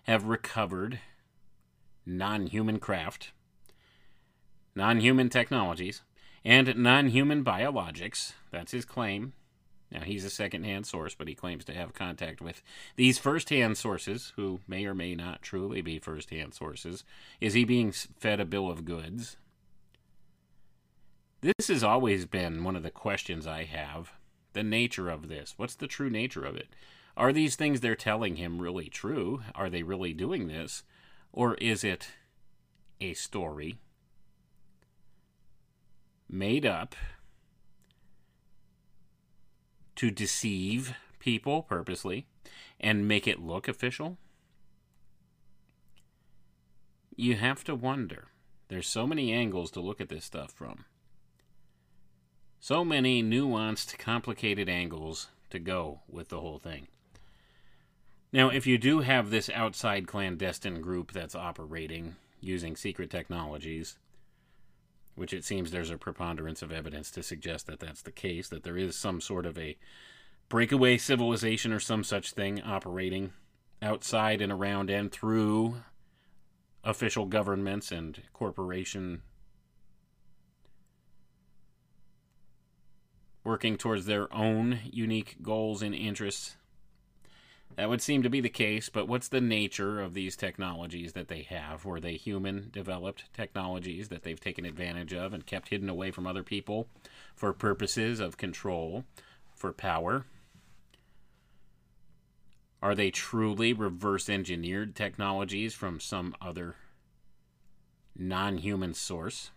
[0.03, 0.99] have recovered
[2.05, 3.33] non human craft,
[4.73, 6.01] non human technologies,
[6.45, 8.33] and non human biologics.
[8.51, 9.33] That's his claim.
[9.91, 12.63] Now, he's a second-hand source, but he claims to have contact with
[12.95, 17.03] these first-hand sources, who may or may not truly be first-hand sources.
[17.39, 19.37] Is he being fed a bill of goods?
[21.41, 24.13] This has always been one of the questions I have.
[24.53, 25.53] The nature of this.
[25.57, 26.69] What's the true nature of it?
[27.15, 29.41] Are these things they're telling him really true?
[29.53, 30.83] Are they really doing this?
[31.31, 32.13] Or is it
[32.99, 33.77] a story
[36.33, 36.95] made up
[39.95, 42.25] to deceive people purposely
[42.79, 44.17] and make it look official?
[47.15, 48.29] You have to wonder.
[48.67, 50.85] There's so many angles to look at this stuff from.
[52.59, 56.87] So many nuanced, complicated angles to go with the whole thing.
[58.31, 63.99] Now, if you do have this outside clandestine group that's operating using secret technologies,
[65.15, 68.63] which it seems there's a preponderance of evidence to suggest that that's the case, that
[68.63, 69.77] there is some sort of a
[70.49, 73.31] breakaway civilization or some such thing operating
[73.81, 75.75] outside and around and through
[76.83, 79.21] official governments and corporation
[83.43, 86.55] working towards their own unique goals and interests
[87.75, 91.27] that would seem to be the case, but what's the nature of these technologies that
[91.27, 91.85] they have?
[91.85, 96.27] Were they human developed technologies that they've taken advantage of and kept hidden away from
[96.27, 96.87] other people
[97.35, 99.05] for purposes of control,
[99.55, 100.25] for power?
[102.81, 106.75] Are they truly reverse engineered technologies from some other
[108.15, 109.51] non human source?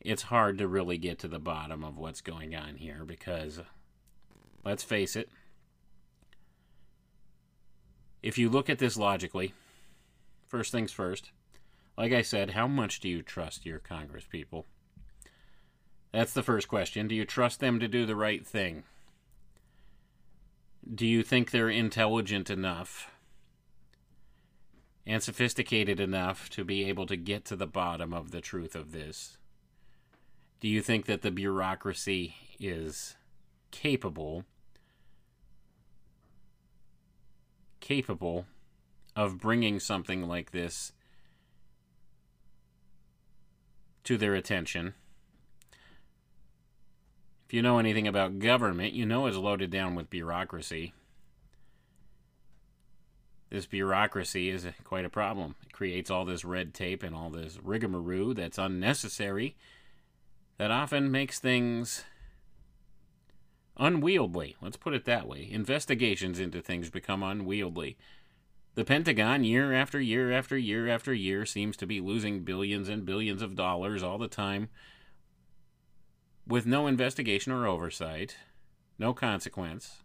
[0.00, 3.60] It's hard to really get to the bottom of what's going on here because
[4.68, 5.30] Let's face it.
[8.22, 9.54] If you look at this logically,
[10.46, 11.30] first things first,
[11.96, 14.66] like I said, how much do you trust your Congress people?
[16.12, 17.08] That's the first question.
[17.08, 18.82] Do you trust them to do the right thing?
[20.94, 23.10] Do you think they're intelligent enough
[25.06, 28.92] and sophisticated enough to be able to get to the bottom of the truth of
[28.92, 29.38] this?
[30.60, 33.16] Do you think that the bureaucracy is
[33.70, 34.44] capable
[37.88, 38.44] capable
[39.16, 40.92] of bringing something like this
[44.04, 44.92] to their attention.
[47.46, 50.92] If you know anything about government, you know it's loaded down with bureaucracy.
[53.48, 55.54] This bureaucracy is quite a problem.
[55.62, 59.56] It creates all this red tape and all this rigmarole that's unnecessary,
[60.58, 62.04] that often makes things
[63.78, 64.56] unwieldy.
[64.60, 65.48] Let's put it that way.
[65.50, 67.96] Investigations into things become unwieldy.
[68.74, 73.04] The Pentagon, year after year after year after year, seems to be losing billions and
[73.04, 74.68] billions of dollars all the time
[76.46, 78.36] with no investigation or oversight,
[78.98, 80.02] no consequence.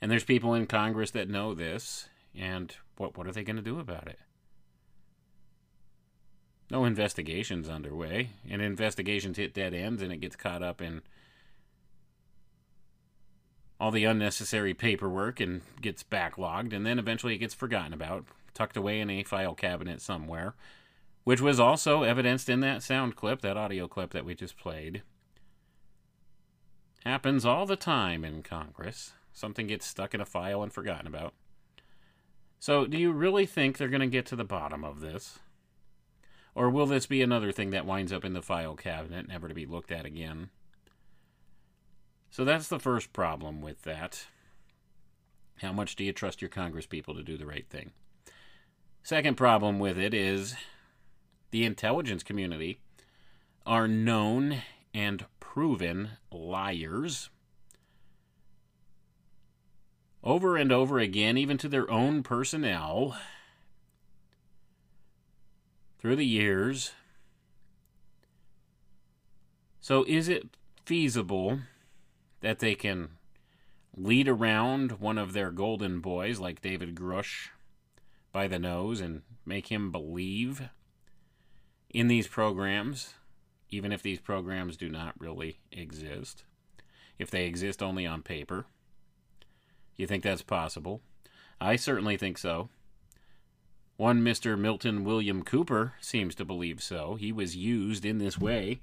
[0.00, 3.62] And there's people in Congress that know this, and what, what are they going to
[3.62, 4.18] do about it?
[6.70, 11.02] No investigations underway, and investigations hit dead ends, and it gets caught up in
[13.84, 18.24] all the unnecessary paperwork and gets backlogged, and then eventually it gets forgotten about,
[18.54, 20.54] tucked away in a file cabinet somewhere,
[21.24, 25.02] which was also evidenced in that sound clip, that audio clip that we just played.
[27.04, 29.12] Happens all the time in Congress.
[29.34, 31.34] Something gets stuck in a file and forgotten about.
[32.58, 35.40] So, do you really think they're going to get to the bottom of this?
[36.54, 39.54] Or will this be another thing that winds up in the file cabinet, never to
[39.54, 40.48] be looked at again?
[42.34, 44.26] So that's the first problem with that.
[45.62, 47.92] How much do you trust your congresspeople to do the right thing?
[49.04, 50.56] Second problem with it is
[51.52, 52.80] the intelligence community
[53.64, 54.62] are known
[54.92, 57.30] and proven liars.
[60.24, 63.16] Over and over again, even to their own personnel,
[66.00, 66.90] through the years.
[69.80, 71.60] So, is it feasible
[72.44, 73.08] that they can
[73.96, 77.48] lead around one of their golden boys like David Grusch
[78.32, 80.68] by the nose and make him believe
[81.88, 83.14] in these programs,
[83.70, 86.44] even if these programs do not really exist,
[87.18, 88.66] if they exist only on paper.
[89.96, 91.00] You think that's possible?
[91.62, 92.68] I certainly think so.
[93.96, 94.58] One Mr.
[94.58, 97.14] Milton William Cooper seems to believe so.
[97.14, 98.82] He was used in this way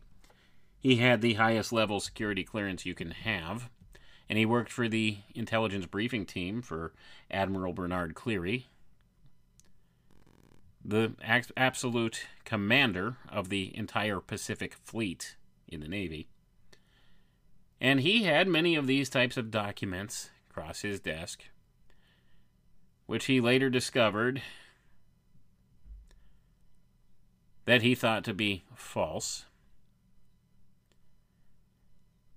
[0.82, 3.70] he had the highest level security clearance you can have,
[4.28, 6.92] and he worked for the intelligence briefing team for
[7.30, 8.66] Admiral Bernard Clarey,
[10.84, 11.14] the
[11.56, 15.36] absolute commander of the entire Pacific Fleet
[15.68, 16.28] in the Navy.
[17.80, 21.44] And he had many of these types of documents across his desk,
[23.06, 24.42] which he later discovered
[27.66, 29.46] that he thought to be false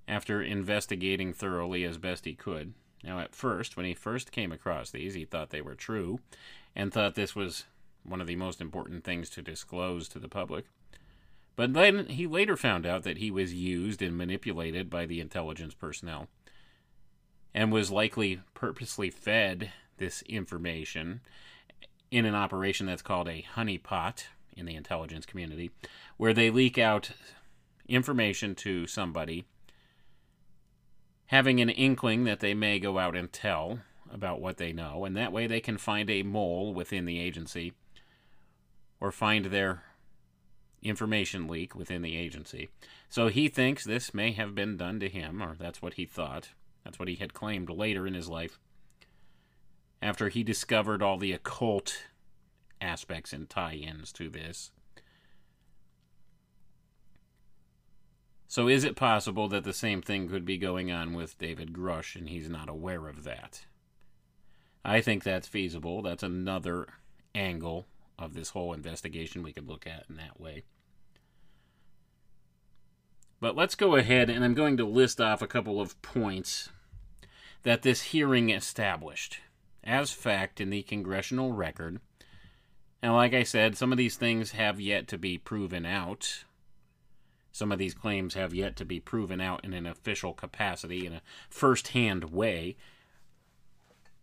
[0.06, 2.74] after investigating thoroughly as best he could.
[3.02, 6.20] Now, at first, when he first came across these, he thought they were true
[6.74, 7.64] and thought this was
[8.02, 10.64] one of the most important things to disclose to the public.
[11.56, 15.74] But then he later found out that he was used and manipulated by the intelligence
[15.74, 16.28] personnel
[17.54, 21.20] and was likely purposely fed this information
[22.10, 24.24] in an operation that's called a honeypot
[24.56, 25.70] in the intelligence community,
[26.16, 27.10] where they leak out
[27.88, 29.44] information to somebody
[31.34, 35.16] having an inkling that they may go out and tell about what they know, and
[35.16, 37.72] that way they can find a mole within the agency
[39.00, 39.82] or find their
[40.80, 42.68] information leak within the agency.
[43.08, 46.50] So he thinks this may have been done to him, or that's what he thought.
[46.84, 48.60] That's what he had claimed later in his life.
[50.00, 52.04] After he discovered all the occult
[52.80, 54.70] aspects and tie ins to this.
[58.54, 62.14] So, is it possible that the same thing could be going on with David Grusch
[62.14, 63.66] and he's not aware of that?
[64.84, 66.02] I think that's feasible.
[66.02, 66.86] That's another
[67.34, 67.86] angle
[68.16, 70.62] of this whole investigation we could look at in that way.
[73.40, 76.68] But let's go ahead and I'm going to list off a couple of points
[77.64, 79.40] that this hearing established
[79.82, 81.98] as fact in the congressional record.
[83.02, 86.44] And like I said, some of these things have yet to be proven out.
[87.54, 91.12] Some of these claims have yet to be proven out in an official capacity, in
[91.12, 92.76] a first hand way.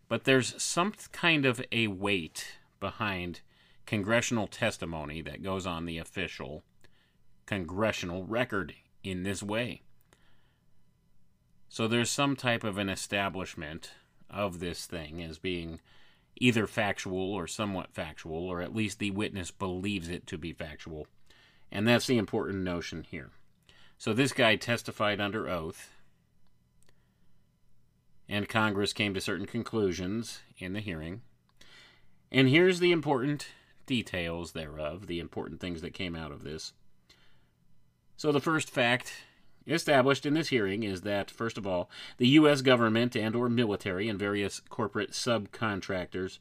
[0.10, 3.40] But there's some kind of a weight behind
[3.86, 6.64] congressional testimony that goes on the official
[7.46, 9.82] congressional record in this way.
[11.70, 13.92] So there's some type of an establishment
[14.30, 15.80] of this thing as being
[16.36, 21.08] either factual or somewhat factual, or at least the witness believes it to be factual.
[21.72, 23.30] And that's the important notion here.
[23.98, 25.90] So this guy testified under oath,
[28.28, 31.22] and Congress came to certain conclusions in the hearing.
[32.32, 33.48] And here's the important
[33.86, 36.74] details thereof, the important things that came out of this.
[38.18, 39.14] So the first fact
[39.68, 44.10] established in this hearing is that first of all the US government and or military
[44.10, 46.40] and various corporate subcontractors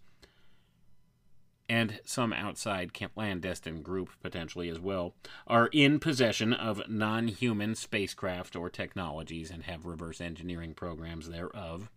[1.70, 5.14] and some outside clandestine group potentially as well
[5.46, 11.88] are in possession of non-human spacecraft or technologies and have reverse engineering programs thereof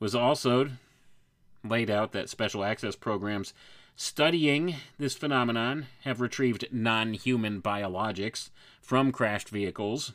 [0.00, 0.70] was also
[1.62, 3.54] laid out that special access programs
[3.94, 10.12] studying this phenomenon have retrieved non human biologics from crashed vehicles.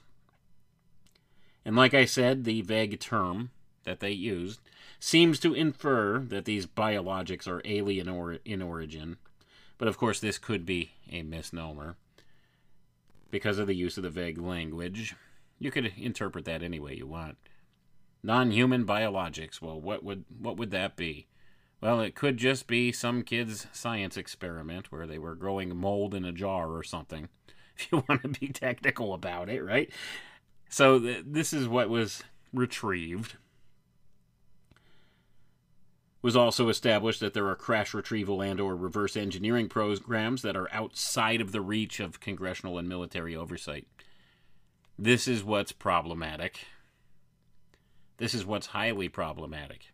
[1.63, 3.51] And like I said, the vague term
[3.85, 4.59] that they used
[4.99, 9.17] seems to infer that these biologics are alien or in origin.
[9.77, 11.95] But of course, this could be a misnomer
[13.31, 15.15] because of the use of the vague language.
[15.57, 17.37] You could interpret that any way you want.
[18.23, 19.61] Non-human biologics.
[19.61, 21.27] Well, what would what would that be?
[21.81, 26.25] Well, it could just be some kid's science experiment where they were growing mold in
[26.25, 27.29] a jar or something,
[27.77, 29.89] if you want to be technical about it, right?
[30.69, 32.21] So th- this is what was
[32.53, 33.37] retrieved.
[36.21, 40.71] Was also established that there are crash retrieval and or reverse engineering programs that are
[40.73, 43.87] outside of the reach of congressional and military oversight.
[44.97, 46.65] This is what's problematic.
[48.17, 49.93] This is what's highly problematic.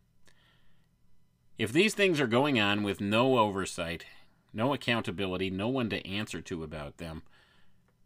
[1.59, 4.05] If these things are going on with no oversight,
[4.51, 7.21] no accountability, no one to answer to about them,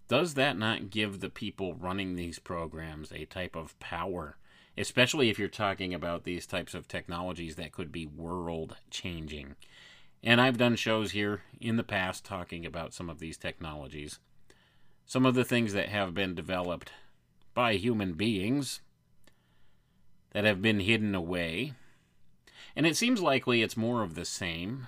[0.10, 4.38] does that not give the people running these programs a type of power?
[4.80, 9.56] Especially if you're talking about these types of technologies that could be world changing.
[10.24, 14.20] And I've done shows here in the past talking about some of these technologies.
[15.06, 16.92] Some of the things that have been developed
[17.54, 18.82] by human beings
[20.32, 21.74] that have been hidden away
[22.76, 24.88] and it seems likely it's more of the same.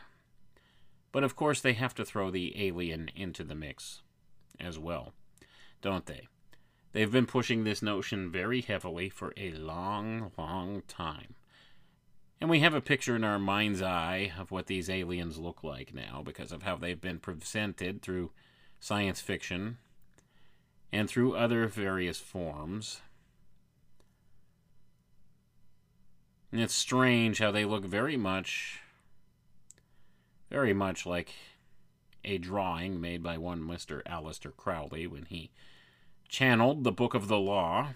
[1.12, 4.02] But of course, they have to throw the alien into the mix
[4.60, 5.14] as well,
[5.82, 6.28] don't they?
[6.94, 11.36] They've been pushing this notion very heavily for a long, long time.
[12.42, 15.94] And we have a picture in our mind's eye of what these aliens look like
[15.94, 18.32] now because of how they've been presented through
[18.80, 19.78] science fiction
[20.92, 23.02] and through other various forms.
[26.52, 28.82] And it's strange how they look very much,
[30.50, 31.32] very much like
[32.26, 34.04] a drawing made by one Mr.
[34.04, 35.52] Aleister Crowley when he
[36.32, 37.90] channeled the Book of the Law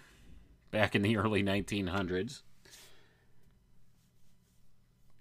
[0.70, 2.42] back in the early 1900s.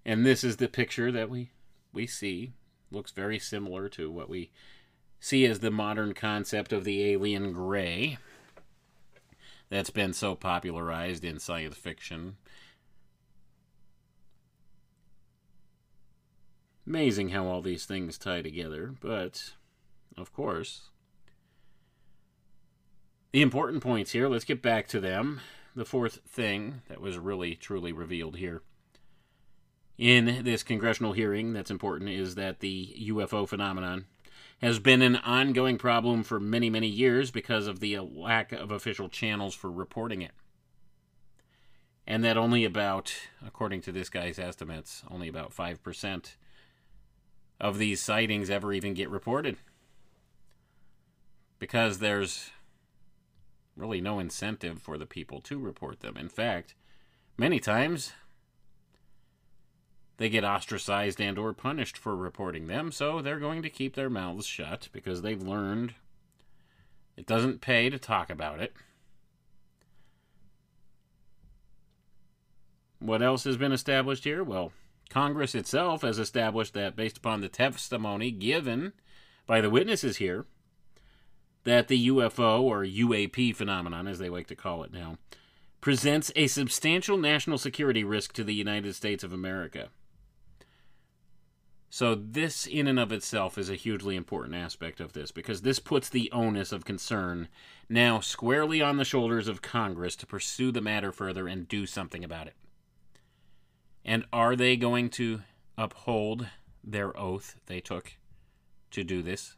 [0.05, 1.51] And this is the picture that we,
[1.93, 2.53] we see.
[2.91, 4.51] Looks very similar to what we
[5.21, 8.19] see as the modern concept of the alien gray
[9.71, 12.37] that's been so popularized in science fiction.
[16.85, 19.53] Amazing how all these things tie together, but
[20.17, 20.91] of course,
[23.35, 25.41] the important points here, let's get back to them.
[25.75, 28.63] The fourth thing that was really truly revealed here
[29.99, 34.05] in this congressional hearing that's important is that the UFO phenomenon
[34.63, 39.09] has been an ongoing problem for many, many years because of the lack of official
[39.09, 40.31] channels for reporting it.
[42.07, 43.13] And that only about,
[43.45, 46.37] according to this guy's estimates, only about 5%
[47.61, 49.57] of these sightings ever even get reported.
[51.59, 52.53] Because there's
[53.77, 56.17] really no incentive for the people to report them.
[56.17, 56.75] In fact,
[57.37, 58.13] many times
[60.17, 64.11] they get ostracized and or punished for reporting them, so they're going to keep their
[64.11, 65.95] mouths shut because they've learned
[67.17, 68.75] it doesn't pay to talk about it.
[72.99, 74.43] What else has been established here?
[74.43, 74.73] Well,
[75.11, 78.93] Congress itself has established that based upon the testimony given
[79.47, 80.47] by the witnesses here,
[81.65, 85.19] that the UFO or UAP phenomenon, as they like to call it now,
[85.81, 89.89] presents a substantial national security risk to the United States of America.
[91.91, 95.79] So, this in and of itself is a hugely important aspect of this because this
[95.79, 97.49] puts the onus of concern
[97.89, 102.25] now squarely on the shoulders of Congress to pursue the matter further and do something
[102.25, 102.55] about it.
[104.05, 105.43] And are they going to
[105.79, 106.49] uphold
[106.83, 108.15] their oath they took
[108.91, 109.55] to do this?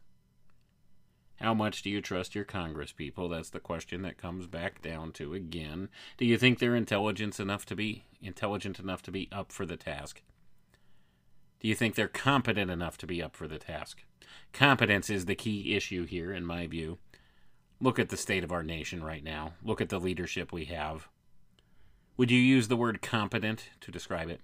[1.41, 3.29] How much do you trust your Congress people?
[3.29, 5.91] That's the question that comes back down to again.
[6.17, 9.77] Do you think they're intelligent enough to be intelligent enough to be up for the
[9.77, 10.23] task?
[11.61, 14.05] Do you think they're competent enough to be up for the task?
[14.53, 16.99] Competence is the key issue here, in my view.
[17.81, 19.53] Look at the state of our nation right now.
[19.63, 21.09] Look at the leadership we have.
[22.17, 24.41] Would you use the word competent to describe it?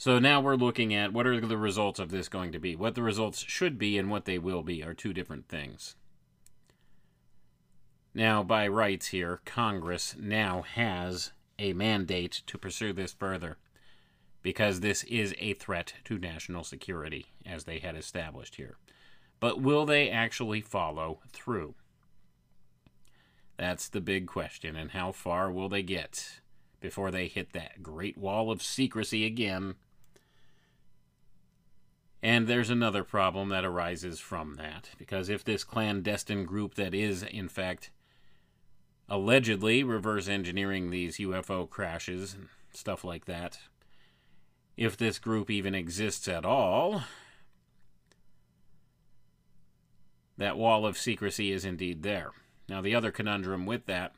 [0.00, 2.74] So now we're looking at what are the results of this going to be.
[2.74, 5.94] What the results should be and what they will be are two different things.
[8.14, 13.58] Now, by rights here, Congress now has a mandate to pursue this further
[14.40, 18.78] because this is a threat to national security, as they had established here.
[19.38, 21.74] But will they actually follow through?
[23.58, 26.40] That's the big question, and how far will they get
[26.80, 29.74] before they hit that great wall of secrecy again?
[32.22, 37.22] And there's another problem that arises from that, because if this clandestine group that is,
[37.22, 37.90] in fact,
[39.08, 43.58] allegedly reverse engineering these UFO crashes and stuff like that.
[44.76, 47.02] If this group even exists at all,
[50.38, 52.30] that wall of secrecy is indeed there.
[52.68, 54.14] Now, the other conundrum with that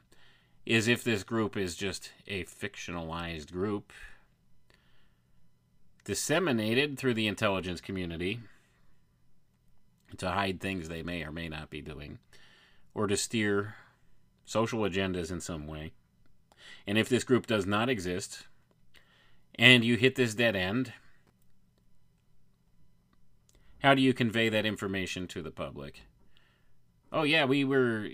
[0.67, 3.93] is if this group is just a fictionalized group
[6.05, 8.41] disseminated through the intelligence community
[10.19, 12.19] to hide things they may or may not be doing,
[12.95, 13.77] or to steer
[14.45, 15.93] social agendas in some way.
[16.87, 18.47] And if this group does not exist,
[19.55, 20.93] and you hit this dead end,
[23.83, 26.03] how do you convey that information to the public?
[27.11, 28.09] Oh yeah, we were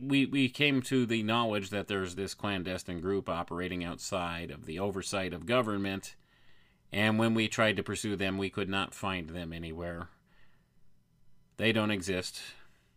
[0.00, 4.78] we we came to the knowledge that there's this clandestine group operating outside of the
[4.78, 6.16] oversight of government,
[6.92, 10.08] and when we tried to pursue them, we could not find them anywhere.
[11.56, 12.40] They don't exist.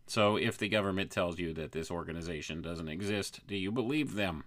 [0.06, 4.44] So, if the government tells you that this organization doesn't exist, do you believe them?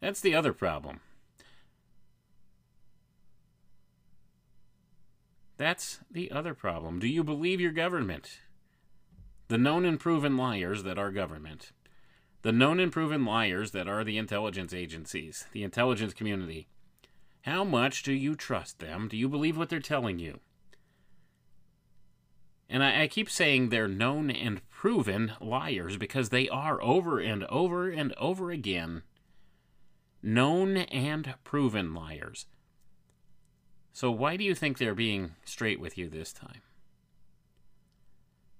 [0.00, 1.00] That's the other problem.
[5.56, 6.98] That's the other problem.
[7.00, 8.40] Do you believe your government?
[9.48, 11.72] The known and proven liars that are government.
[12.42, 16.68] The known and proven liars that are the intelligence agencies, the intelligence community.
[17.42, 19.08] How much do you trust them?
[19.08, 20.40] Do you believe what they're telling you?
[22.68, 27.44] And I, I, keep saying they're known and proven liars because they are over and
[27.44, 29.02] over and over again
[30.22, 32.46] known and proven liars.
[33.92, 36.62] So, why do you think they're being straight with you this time?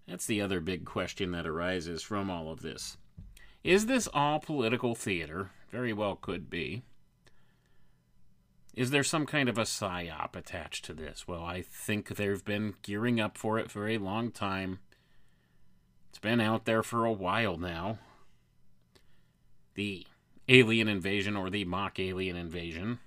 [0.09, 2.97] That's the other big question that arises from all of this.
[3.63, 5.51] Is this all political theater?
[5.71, 6.83] Very well could be.
[8.81, 11.29] Is there some kind of a psyop attached to this?
[11.29, 14.79] Well, I think they've been gearing up for it for a long time.
[16.09, 17.99] It's been out there for a while now.
[19.75, 20.07] The
[20.49, 23.01] alien invasion or the mock alien invasion.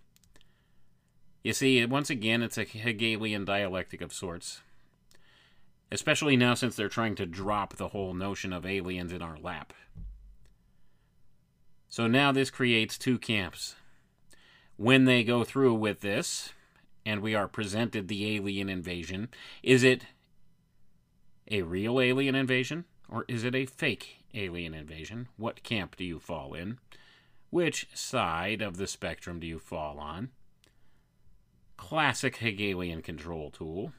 [1.43, 4.61] You see, once again, it's a Hegelian dialectic of sorts.
[5.91, 9.74] Especially now since they're trying to drop the whole notion of aliens in our lap.
[11.89, 13.74] So now this creates two camps.
[14.78, 16.53] When they go through with this,
[17.05, 19.30] and we are presented the alien invasion,
[19.61, 20.05] is it
[21.49, 25.28] a real alien invasion or is it a fake alien invasion?
[25.38, 26.80] What camp do you fall in?
[27.49, 30.30] Which side of the spectrum do you fall on?
[31.78, 33.91] Classic Hegelian control tool.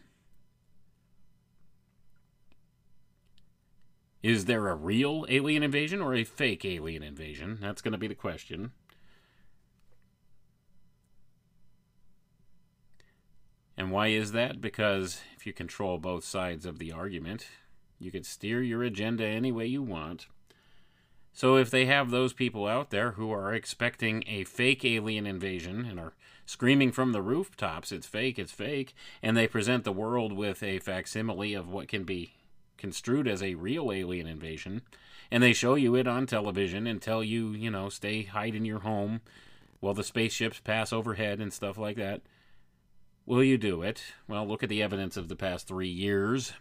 [4.22, 7.58] Is there a real alien invasion or a fake alien invasion?
[7.60, 8.72] That's going to be the question.
[13.76, 14.60] And why is that?
[14.60, 17.46] Because if you control both sides of the argument,
[17.98, 20.26] you can steer your agenda any way you want.
[21.32, 25.84] So if they have those people out there who are expecting a fake alien invasion
[25.84, 26.12] and are
[26.46, 30.78] screaming from the rooftops, it's fake, it's fake, and they present the world with a
[30.78, 32.34] facsimile of what can be
[32.76, 34.82] construed as a real alien invasion,
[35.30, 38.64] and they show you it on television and tell you, you know, stay hide in
[38.64, 39.20] your home
[39.80, 42.20] while the spaceships pass overhead and stuff like that.
[43.26, 44.02] Will you do it?
[44.28, 46.52] Well, look at the evidence of the past three years.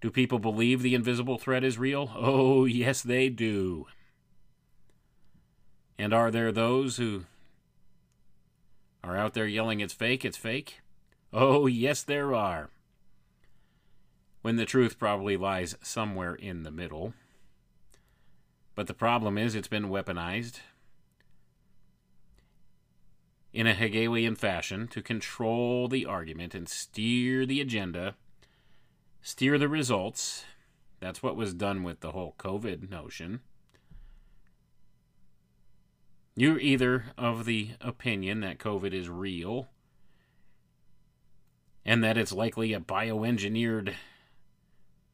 [0.00, 2.10] Do people believe the invisible threat is real?
[2.16, 3.86] Oh, yes, they do.
[5.98, 7.24] And are there those who
[9.02, 10.80] are out there yelling it's fake, it's fake?
[11.32, 12.70] Oh, yes, there are.
[14.42, 17.14] When the truth probably lies somewhere in the middle.
[18.74, 20.60] But the problem is it's been weaponized
[23.56, 28.14] in a Hegelian fashion to control the argument and steer the agenda
[29.26, 30.44] steer the results.
[31.00, 33.40] That's what was done with the whole COVID notion.
[36.36, 39.66] You're either of the opinion that COVID is real
[41.84, 43.94] and that it's likely a bioengineered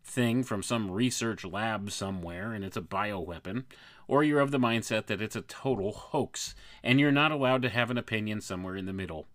[0.05, 3.65] thing from some research lab somewhere and it's a bioweapon,
[4.09, 7.69] or you're of the mindset that it's a total hoax and you're not allowed to
[7.69, 9.27] have an opinion somewhere in the middle.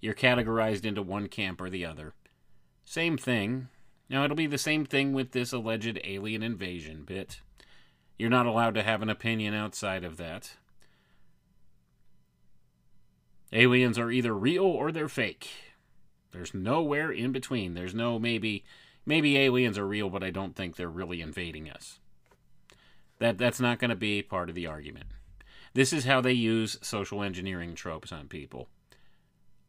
[0.00, 2.14] You're categorized into one camp or the other.
[2.84, 3.68] Same thing,
[4.12, 7.40] now, it'll be the same thing with this alleged alien invasion bit.
[8.18, 10.56] You're not allowed to have an opinion outside of that.
[13.54, 15.48] Aliens are either real or they're fake.
[16.30, 17.72] There's nowhere in between.
[17.72, 18.64] There's no maybe
[19.06, 21.98] maybe aliens are real, but I don't think they're really invading us.
[23.22, 25.06] That that's not going to be part of the argument.
[25.74, 28.68] This is how they use social engineering tropes on people.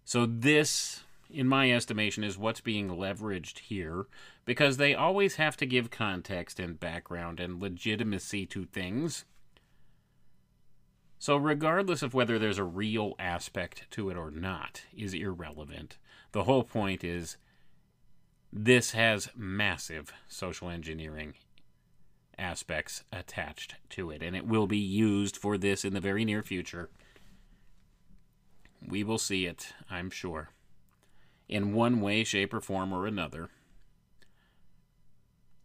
[0.03, 4.05] So this in my estimation, is what's being leveraged here
[4.45, 9.25] because they always have to give context and background and legitimacy to things.
[11.17, 15.97] So, regardless of whether there's a real aspect to it or not, is irrelevant.
[16.33, 17.37] The whole point is
[18.51, 21.33] this has massive social engineering
[22.37, 26.43] aspects attached to it, and it will be used for this in the very near
[26.43, 26.89] future.
[28.85, 30.49] We will see it, I'm sure
[31.49, 33.49] in one way, shape, or form or another.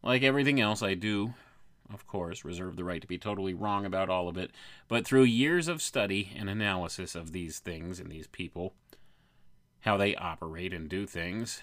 [0.03, 1.35] Like everything else, I do,
[1.93, 4.51] of course, reserve the right to be totally wrong about all of it,
[4.87, 8.75] but through years of study and analysis of these things and these people,
[9.81, 11.63] how they operate and do things,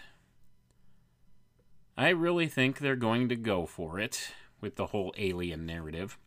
[1.98, 4.32] I really think they're going to go for it
[4.62, 6.18] with the whole alien narrative.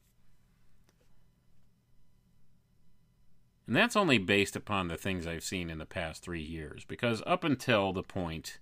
[3.66, 6.84] And that's only based upon the things I've seen in the past three years.
[6.86, 8.58] Because up until the point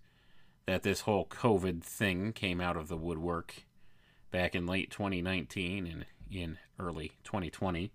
[0.67, 3.65] that this whole COVID thing came out of the woodwork
[4.33, 7.93] back in late 2019 and in early 2020,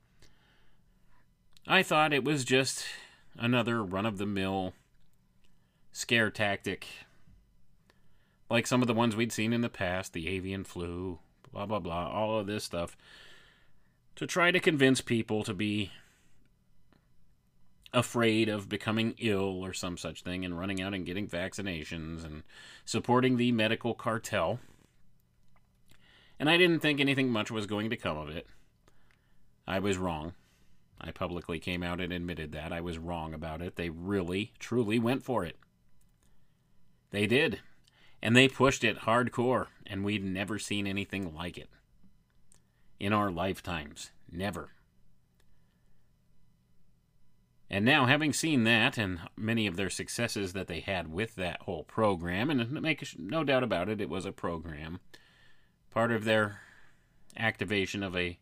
[1.67, 2.85] I thought it was just
[3.37, 4.73] another run of the mill
[5.91, 6.87] scare tactic
[8.51, 11.19] like some of the ones we'd seen in the past the avian flu,
[11.51, 12.97] blah, blah, blah, all of this stuff
[14.15, 15.91] to try to convince people to be
[17.93, 22.43] afraid of becoming ill or some such thing and running out and getting vaccinations and
[22.85, 24.59] supporting the medical cartel.
[26.39, 28.47] And I didn't think anything much was going to come of it.
[29.67, 30.33] I was wrong.
[30.99, 32.71] I publicly came out and admitted that.
[32.71, 33.75] I was wrong about it.
[33.75, 35.57] They really, truly went for it.
[37.11, 37.59] They did.
[38.21, 41.69] And they pushed it hardcore, and we'd never seen anything like it.
[42.99, 44.11] In our lifetimes.
[44.31, 44.69] Never.
[47.69, 51.61] And now, having seen that and many of their successes that they had with that
[51.61, 54.99] whole program, and make no doubt about it, it was a program,
[55.89, 56.59] part of their
[57.37, 58.37] activation of a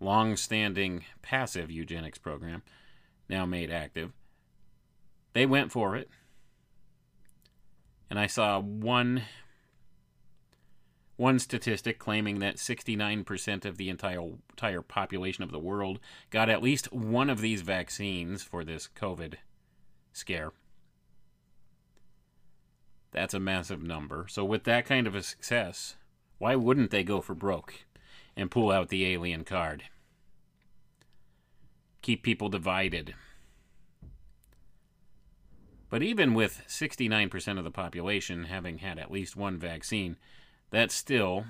[0.00, 2.62] long standing passive eugenics program,
[3.28, 4.12] now made active,
[5.34, 6.08] they went for it.
[8.08, 9.22] And I saw one
[11.16, 15.98] one statistic claiming that 69% of the entire, entire population of the world
[16.30, 19.36] got at least one of these vaccines for this COVID
[20.12, 20.52] scare.
[23.12, 24.26] That's a massive number.
[24.28, 25.96] So, with that kind of a success,
[26.36, 27.86] why wouldn't they go for broke
[28.36, 29.84] and pull out the alien card?
[32.02, 33.14] Keep people divided.
[35.96, 40.18] But even with 69% of the population having had at least one vaccine,
[40.68, 41.46] that still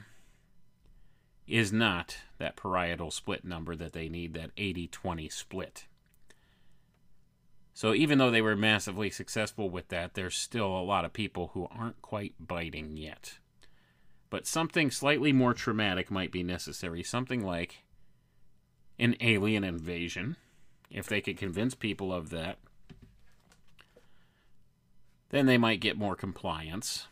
[1.48, 5.86] is not that Pareto split number that they need, that 80 20 split.
[7.74, 11.50] So even though they were massively successful with that, there's still a lot of people
[11.52, 13.38] who aren't quite biting yet.
[14.30, 17.78] But something slightly more traumatic might be necessary, something like
[18.96, 20.36] an alien invasion,
[20.88, 22.60] if they could convince people of that.
[25.30, 27.08] Then they might get more compliance.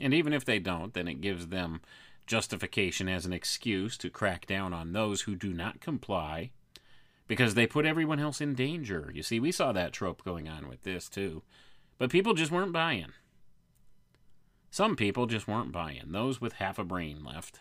[0.00, 1.80] And even if they don't, then it gives them
[2.26, 6.50] justification as an excuse to crack down on those who do not comply
[7.28, 9.10] because they put everyone else in danger.
[9.14, 11.42] You see, we saw that trope going on with this too.
[11.98, 13.12] But people just weren't buying.
[14.70, 17.60] Some people just weren't buying, those with half a brain left.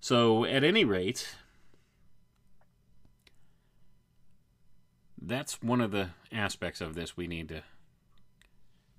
[0.00, 1.36] So, at any rate,
[5.28, 7.62] that's one of the aspects of this we need to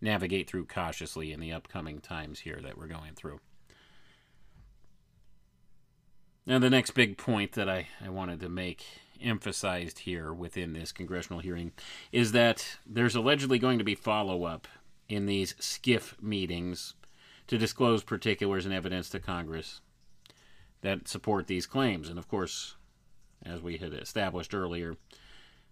[0.01, 3.39] navigate through cautiously in the upcoming times here that we're going through.
[6.45, 8.85] Now, the next big point that I, I wanted to make
[9.21, 11.71] emphasized here within this congressional hearing
[12.11, 14.67] is that there's allegedly going to be follow up
[15.09, 16.93] in these SCIF meetings
[17.47, 19.81] to disclose particulars and evidence to Congress
[20.81, 22.09] that support these claims.
[22.09, 22.75] And of course,
[23.43, 24.97] as we had established earlier,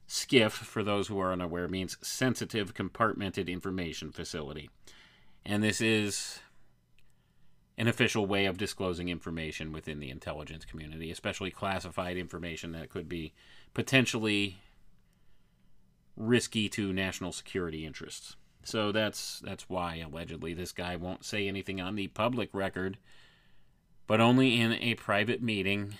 [0.08, 4.70] SCIF, for those who are unaware, means Sensitive Compartmented Information Facility.
[5.45, 6.39] And this is
[7.78, 13.10] an official way of disclosing information within the intelligence community, especially classified information that could
[13.10, 13.34] be
[13.74, 14.58] potentially
[16.16, 18.36] risky to national security interests.
[18.64, 22.97] So that's that's why allegedly this guy won't say anything on the public record,
[24.08, 25.95] but only in a private meeting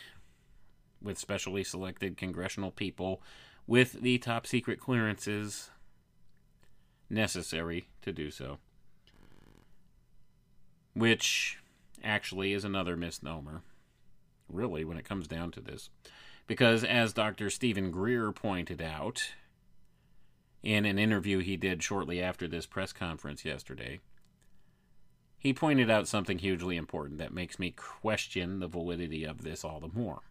[1.02, 3.22] with specially selected congressional people
[3.68, 5.70] with the top secret clearances
[7.10, 8.58] necessary to do so.
[10.94, 11.60] Which
[12.04, 13.62] actually is another misnomer,
[14.50, 15.90] really, when it comes down to this.
[16.46, 17.50] Because as Dr.
[17.50, 19.32] Stephen Greer pointed out
[20.62, 24.02] in an interview he did shortly after this press conference yesterday,
[25.38, 29.80] he pointed out something hugely important that makes me question the validity of this all
[29.80, 30.22] the more.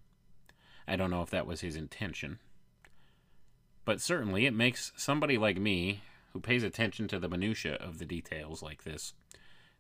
[0.87, 2.39] I don't know if that was his intention.
[3.85, 6.03] But certainly it makes somebody like me,
[6.33, 9.14] who pays attention to the minutiae of the details like this,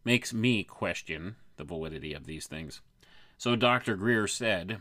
[0.04, 2.80] makes me question the validity of these things.
[3.38, 3.96] So Dr.
[3.96, 4.78] Greer said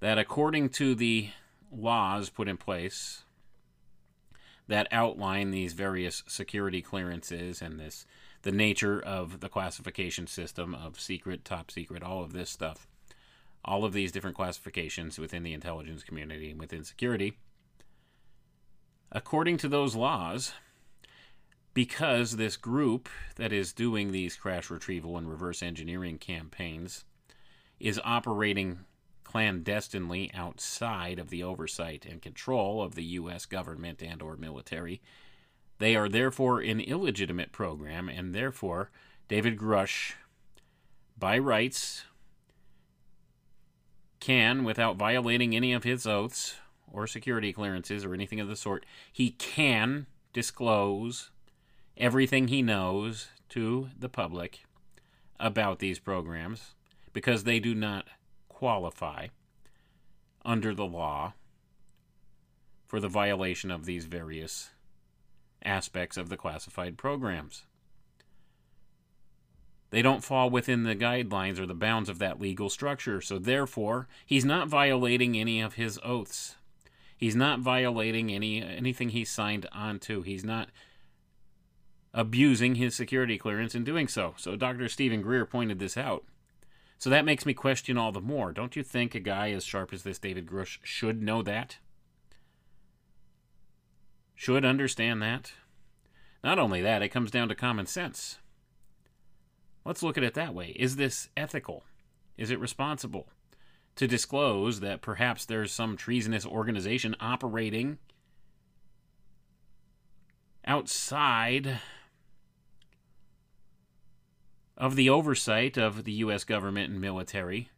[0.00, 1.30] that according to the
[1.72, 3.22] laws put in place
[4.66, 8.06] that outline these various security clearances and this
[8.42, 12.86] the nature of the classification system of secret, top secret, all of this stuff
[13.64, 17.38] all of these different classifications within the intelligence community and within security.
[19.10, 20.52] According to those laws,
[21.72, 27.04] because this group that is doing these crash retrieval and reverse engineering campaigns
[27.80, 28.80] is operating
[29.24, 35.00] clandestinely outside of the oversight and control of the US government and or military,
[35.78, 38.90] they are therefore an illegitimate program and therefore
[39.26, 40.12] David Grusch
[41.18, 42.04] by rights
[44.24, 46.56] can, without violating any of his oaths
[46.90, 51.30] or security clearances or anything of the sort, he can disclose
[51.98, 54.64] everything he knows to the public
[55.38, 56.72] about these programs
[57.12, 58.06] because they do not
[58.48, 59.26] qualify
[60.42, 61.34] under the law
[62.86, 64.70] for the violation of these various
[65.62, 67.66] aspects of the classified programs.
[69.94, 73.20] They don't fall within the guidelines or the bounds of that legal structure.
[73.20, 76.56] So, therefore, he's not violating any of his oaths.
[77.16, 80.22] He's not violating any anything he signed on to.
[80.22, 80.70] He's not
[82.12, 84.34] abusing his security clearance in doing so.
[84.36, 84.88] So, Dr.
[84.88, 86.24] Stephen Greer pointed this out.
[86.98, 88.50] So that makes me question all the more.
[88.50, 91.76] Don't you think a guy as sharp as this David Grusch should know that?
[94.34, 95.52] Should understand that?
[96.42, 98.40] Not only that, it comes down to common sense.
[99.84, 100.74] Let's look at it that way.
[100.76, 101.84] Is this ethical?
[102.36, 103.28] Is it responsible
[103.96, 107.98] to disclose that perhaps there's some treasonous organization operating
[110.66, 111.78] outside
[114.76, 116.44] of the oversight of the U.S.
[116.44, 117.68] government and military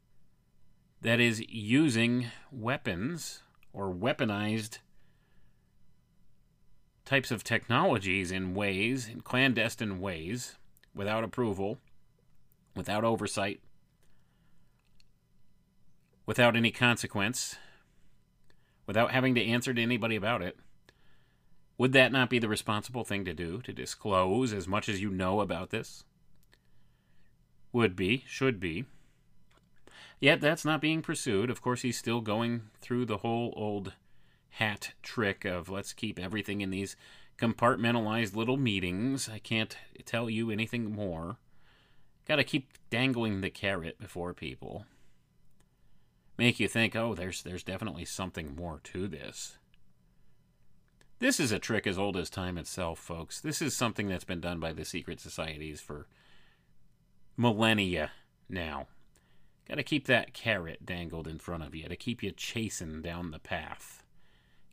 [1.02, 3.42] that is using weapons
[3.72, 4.78] or weaponized
[7.04, 10.56] types of technologies in ways, in clandestine ways,
[10.94, 11.78] without approval,
[12.76, 13.60] without oversight,
[16.26, 17.56] without any consequence,
[18.86, 20.58] without having to answer to anybody about it.
[21.78, 25.10] Would that not be the responsible thing to do, to disclose as much as you
[25.10, 26.04] know about this?
[27.72, 28.86] Would be, should be.
[30.18, 31.50] Yet that's not being pursued.
[31.50, 33.92] Of course, he's still going through the whole old
[34.50, 36.96] hat trick of let's keep everything in these
[37.36, 39.28] compartmentalized little meetings.
[39.28, 41.36] I can't tell you anything more.
[42.26, 44.86] Got to keep dangling the carrot before people.
[46.38, 49.58] Make you think, "Oh, there's there's definitely something more to this."
[51.18, 53.40] This is a trick as old as time itself, folks.
[53.40, 56.08] This is something that's been done by the secret societies for
[57.38, 58.12] millennia
[58.50, 58.88] now.
[59.66, 63.30] Got to keep that carrot dangled in front of you to keep you chasing down
[63.30, 64.02] the path.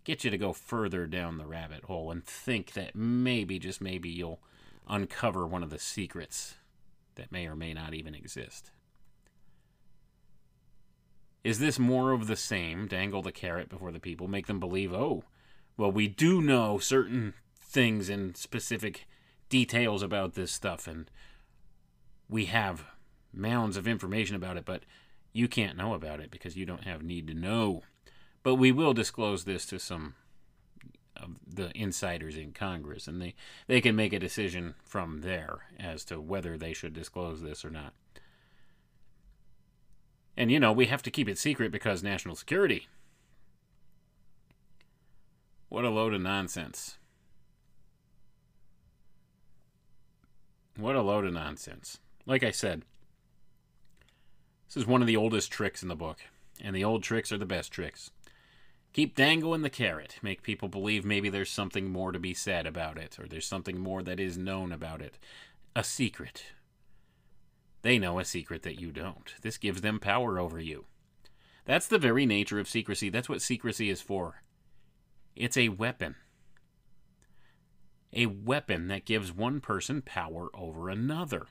[0.03, 4.09] Get you to go further down the rabbit hole and think that maybe, just maybe,
[4.09, 4.41] you'll
[4.87, 6.55] uncover one of the secrets
[7.15, 8.71] that may or may not even exist.
[11.43, 12.87] Is this more of the same?
[12.87, 15.23] Dangle the carrot before the people, make them believe, oh,
[15.75, 19.07] well, we do know certain things and specific
[19.49, 21.09] details about this stuff, and
[22.29, 22.85] we have
[23.33, 24.83] mounds of information about it, but
[25.33, 27.81] you can't know about it because you don't have need to know.
[28.43, 30.15] But we will disclose this to some
[31.15, 33.35] of the insiders in Congress, and they,
[33.67, 37.69] they can make a decision from there as to whether they should disclose this or
[37.69, 37.93] not.
[40.35, 42.87] And, you know, we have to keep it secret because national security.
[45.69, 46.97] What a load of nonsense.
[50.75, 51.99] What a load of nonsense.
[52.25, 52.83] Like I said,
[54.67, 56.17] this is one of the oldest tricks in the book,
[56.59, 58.09] and the old tricks are the best tricks.
[58.93, 62.99] Keep dangling the carrot, make people believe maybe there's something more to be said about
[62.99, 65.17] it, or there's something more that is known about it.
[65.75, 66.45] A secret.
[67.81, 69.33] They know a secret that you don't.
[69.41, 70.85] This gives them power over you.
[71.65, 73.09] That's the very nature of secrecy.
[73.09, 74.43] That's what secrecy is for.
[75.35, 76.15] It's a weapon.
[78.13, 81.47] A weapon that gives one person power over another.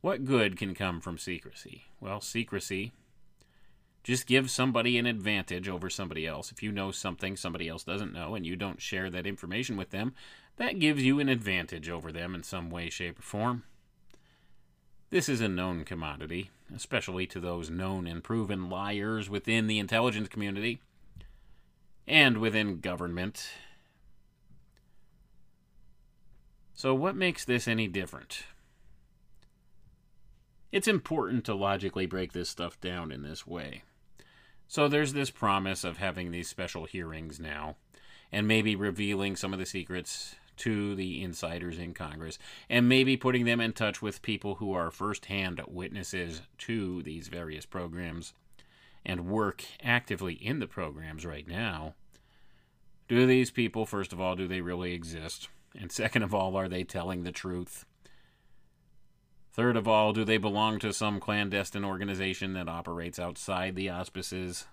[0.00, 1.84] What good can come from secrecy?
[2.00, 2.90] Well, secrecy
[4.02, 6.50] just give somebody an advantage over somebody else.
[6.50, 9.90] If you know something somebody else doesn't know and you don't share that information with
[9.90, 10.14] them,
[10.56, 13.62] that gives you an advantage over them in some way, shape, or form.
[15.10, 20.28] This is a known commodity, especially to those known and proven liars within the intelligence
[20.28, 20.80] community
[22.06, 23.50] and within government.
[26.74, 28.44] So, what makes this any different?
[30.72, 33.82] It's important to logically break this stuff down in this way.
[34.72, 37.76] So, there's this promise of having these special hearings now,
[38.32, 42.38] and maybe revealing some of the secrets to the insiders in Congress,
[42.70, 47.66] and maybe putting them in touch with people who are firsthand witnesses to these various
[47.66, 48.32] programs
[49.04, 51.92] and work actively in the programs right now.
[53.08, 55.50] Do these people, first of all, do they really exist?
[55.78, 57.84] And second of all, are they telling the truth?
[59.52, 64.66] Third of all, do they belong to some clandestine organization that operates outside the auspices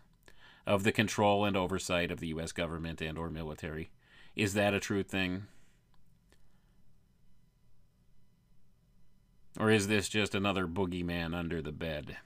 [0.65, 3.89] of the control and oversight of the US government and or military?
[4.35, 5.47] Is that a true thing?
[9.59, 12.17] Or is this just another boogeyman under the bed?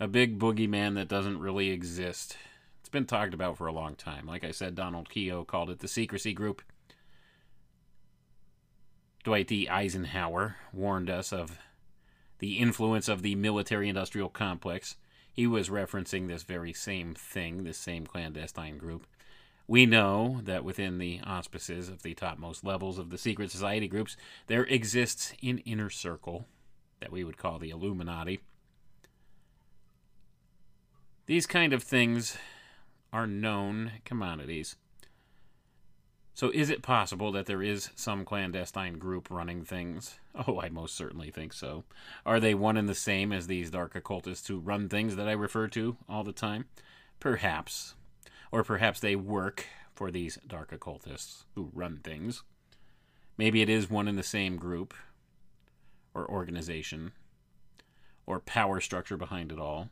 [0.00, 2.36] a big boogeyman that doesn't really exist.
[2.80, 4.26] It's been talked about for a long time.
[4.26, 6.62] Like I said, Donald Keyhoe called it the secrecy group.
[9.24, 9.68] Dwight D.
[9.68, 11.58] Eisenhower warned us of
[12.38, 14.96] the influence of the military industrial complex.
[15.32, 19.06] He was referencing this very same thing, this same clandestine group.
[19.66, 24.16] We know that within the auspices of the topmost levels of the secret society groups,
[24.46, 26.46] there exists an inner circle
[27.00, 28.40] that we would call the Illuminati
[31.26, 32.36] these kind of things
[33.12, 34.76] are known commodities.
[36.36, 40.18] So, is it possible that there is some clandestine group running things?
[40.34, 41.84] Oh, I most certainly think so.
[42.26, 45.32] Are they one and the same as these dark occultists who run things that I
[45.32, 46.64] refer to all the time?
[47.20, 47.94] Perhaps.
[48.50, 52.42] Or perhaps they work for these dark occultists who run things.
[53.38, 54.92] Maybe it is one and the same group
[56.14, 57.12] or organization
[58.26, 59.88] or power structure behind it all.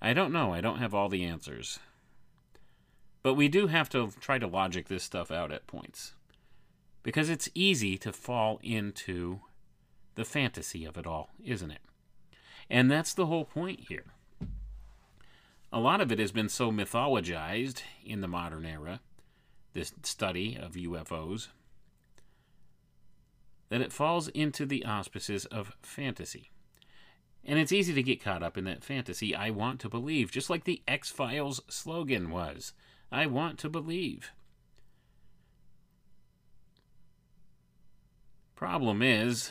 [0.00, 0.54] I don't know.
[0.54, 1.78] I don't have all the answers.
[3.22, 6.14] But we do have to try to logic this stuff out at points.
[7.02, 9.40] Because it's easy to fall into
[10.14, 11.80] the fantasy of it all, isn't it?
[12.68, 14.04] And that's the whole point here.
[15.72, 19.00] A lot of it has been so mythologized in the modern era,
[19.72, 21.48] this study of UFOs,
[23.68, 26.50] that it falls into the auspices of fantasy.
[27.44, 30.50] And it's easy to get caught up in that fantasy, I want to believe, just
[30.50, 32.72] like the X Files slogan was
[33.12, 34.30] I want to believe.
[38.54, 39.50] Problem is,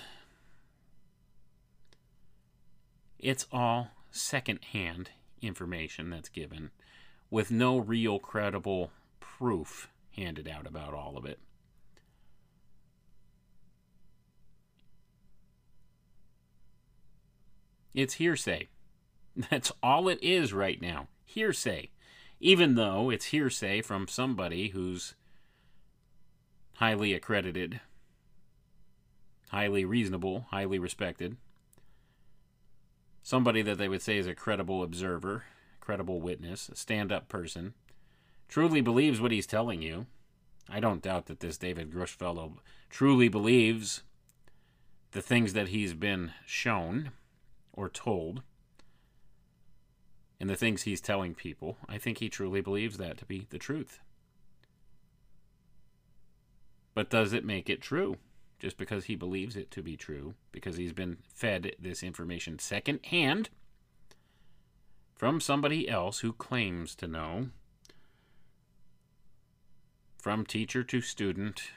[3.18, 5.10] it's all second-hand
[5.42, 6.70] information that's given
[7.30, 11.40] with no real credible proof handed out about all of it.
[17.94, 18.68] It's hearsay.
[19.50, 21.08] That's all it is right now.
[21.26, 21.90] Hearsay
[22.40, 25.16] even though it's hearsay from somebody who's
[26.76, 27.82] highly accredited,
[29.50, 31.36] highly reasonable, highly respected,
[33.22, 35.44] somebody that they would say is a credible observer,
[35.82, 37.74] credible witness, a stand up person,
[38.48, 40.06] truly believes what he's telling you.
[40.70, 42.54] I don't doubt that this David Grusch fellow
[42.90, 44.04] truly believes
[45.12, 47.12] the things that he's been shown
[47.74, 48.44] or told
[50.40, 53.58] and the things he's telling people, I think he truly believes that to be the
[53.58, 54.00] truth.
[56.94, 58.18] But does it make it true?
[58.60, 63.50] Just because he believes it to be true, because he's been fed this information secondhand
[65.16, 67.50] from somebody else who claims to know,
[70.18, 71.72] from teacher to student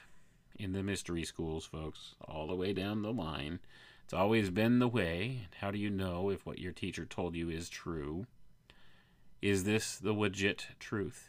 [0.57, 3.59] in the mystery schools, folks, all the way down the line.
[4.03, 5.47] It's always been the way.
[5.59, 8.25] How do you know if what your teacher told you is true?
[9.43, 11.27] Is this the legit truth?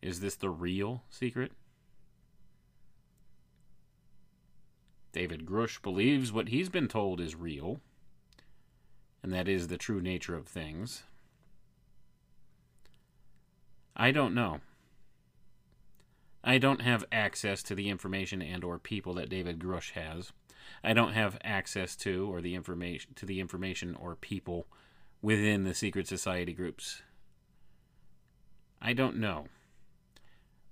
[0.00, 1.50] Is this the real secret?
[5.10, 7.80] David Grusch believes what he's been told is real,
[9.20, 11.02] and that is the true nature of things.
[13.96, 14.60] I don't know.
[16.44, 20.30] I don't have access to the information and or people that David Grusch has.
[20.84, 24.68] I don't have access to or the information to the information or people
[25.20, 27.02] within the secret society groups?
[28.80, 29.46] I don't know.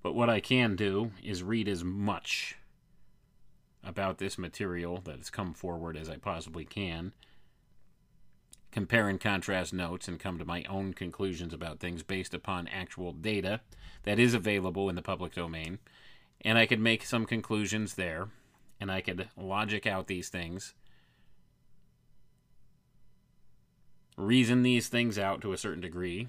[0.02, 2.56] But what I can do is read as much
[3.82, 7.12] about this material that has come forward as I possibly can,
[8.70, 13.12] compare and contrast notes, and come to my own conclusions about things based upon actual
[13.12, 13.60] data
[14.04, 15.78] that is available in the public domain.
[16.42, 18.28] And I could make some conclusions there,
[18.80, 20.74] and I could logic out these things
[24.16, 26.28] reason these things out to a certain degree.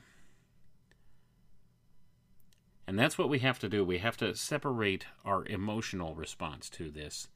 [2.85, 3.84] And that's what we have to do.
[3.84, 7.27] We have to separate our emotional response to this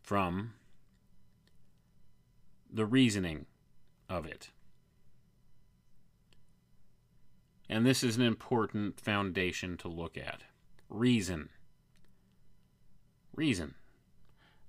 [0.00, 0.54] from
[2.72, 3.46] the reasoning
[4.08, 4.50] of it.
[7.68, 10.42] And this is an important foundation to look at.
[10.88, 11.48] Reason.
[13.34, 13.74] Reason.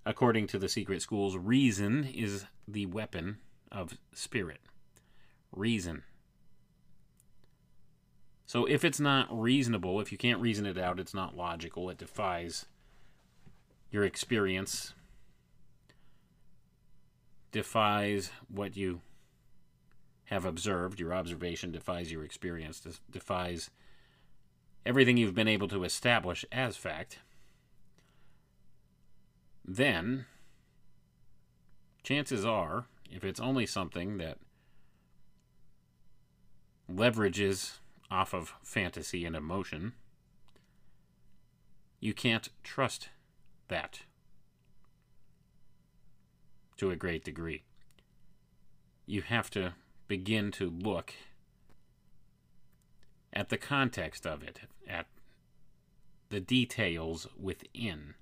[0.06, 3.38] According to the secret schools, reason is the weapon
[3.72, 4.62] of spirit
[5.52, 6.04] reason.
[8.46, 11.98] So if it's not reasonable, if you can't reason it out, it's not logical, it
[11.98, 12.66] defies
[13.92, 14.94] your experience,
[17.52, 19.02] defies what you
[20.26, 23.70] have observed, your observation defies your experience, defies
[24.86, 27.20] everything you've been able to establish as fact,
[29.64, 30.26] then
[32.04, 34.38] chances are, if it's only something that
[36.96, 39.94] leverages off of fantasy and emotion,
[42.00, 43.10] you can't trust
[43.68, 44.02] that
[46.78, 47.64] to a great degree.
[49.06, 49.74] You have to
[50.08, 51.14] begin to look
[53.34, 55.08] at the context of it, at
[56.30, 58.16] the details within,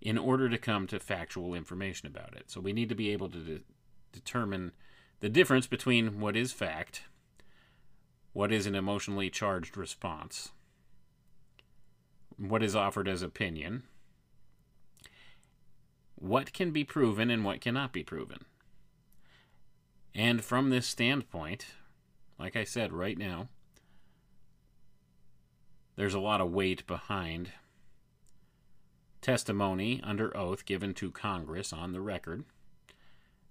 [0.00, 2.50] in order to come to factual information about it.
[2.50, 3.64] So we need to be able to de-
[4.12, 4.72] determine
[5.20, 7.02] the difference between what is fact
[8.34, 10.50] what is an emotionally charged response
[12.36, 13.84] what is offered as opinion,
[16.16, 18.44] what can be proven and what cannot be proven.
[20.14, 21.66] And from this standpoint,
[22.38, 23.48] like I said right now,
[25.96, 27.52] there's a lot of weight behind
[29.20, 32.44] testimony under oath given to Congress on the record.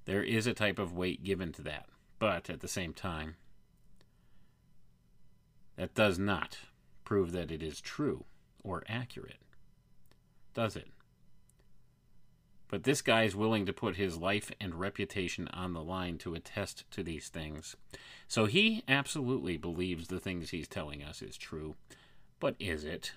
[0.06, 1.88] There is a type of weight given to that.
[2.20, 3.36] But at the same time,
[5.76, 6.58] that does not
[7.04, 8.26] prove that it is true
[8.64, 9.42] or accurate.
[10.54, 10.88] Does it?
[12.70, 16.34] But this guy is willing to put his life and reputation on the line to
[16.34, 17.76] attest to these things.
[18.28, 21.76] So he absolutely believes the things he's telling us is true.
[22.40, 23.12] But is it?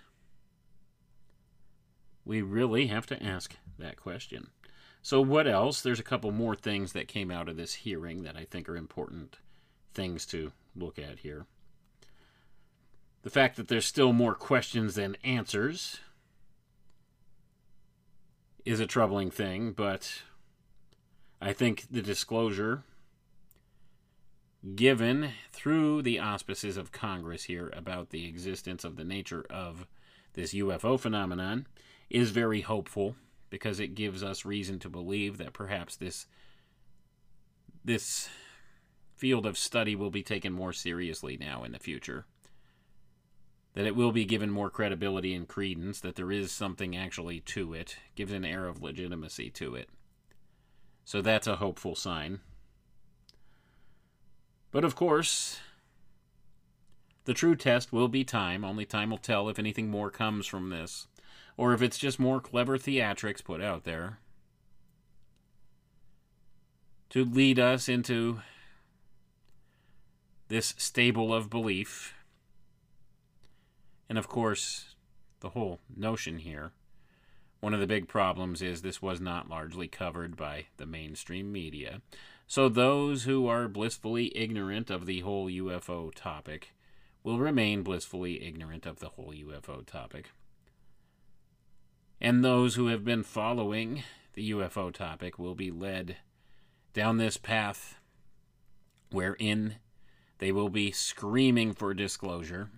[2.26, 4.48] We really have to ask that question.
[5.00, 5.80] So, what else?
[5.80, 8.76] There's a couple more things that came out of this hearing that I think are
[8.76, 9.38] important
[9.94, 11.46] things to look at here.
[13.26, 15.98] The fact that there's still more questions than answers
[18.64, 20.22] is a troubling thing, but
[21.42, 22.84] I think the disclosure
[24.76, 29.88] given through the auspices of Congress here about the existence of the nature of
[30.34, 31.66] this UFO phenomenon
[32.08, 33.16] is very hopeful
[33.50, 36.28] because it gives us reason to believe that perhaps this
[37.84, 38.28] this
[39.16, 42.24] field of study will be taken more seriously now in the future.
[43.76, 47.74] That it will be given more credibility and credence, that there is something actually to
[47.74, 49.90] it, gives an air of legitimacy to it.
[51.04, 52.40] So that's a hopeful sign.
[54.72, 55.60] But of course,
[57.26, 58.64] the true test will be time.
[58.64, 61.06] Only time will tell if anything more comes from this,
[61.58, 64.20] or if it's just more clever theatrics put out there
[67.10, 68.40] to lead us into
[70.48, 72.14] this stable of belief.
[74.08, 74.94] And of course,
[75.40, 76.72] the whole notion here.
[77.60, 82.02] One of the big problems is this was not largely covered by the mainstream media.
[82.46, 86.74] So those who are blissfully ignorant of the whole UFO topic
[87.24, 90.30] will remain blissfully ignorant of the whole UFO topic.
[92.20, 94.04] And those who have been following
[94.34, 96.16] the UFO topic will be led
[96.92, 97.96] down this path
[99.10, 99.76] wherein
[100.38, 102.70] they will be screaming for disclosure,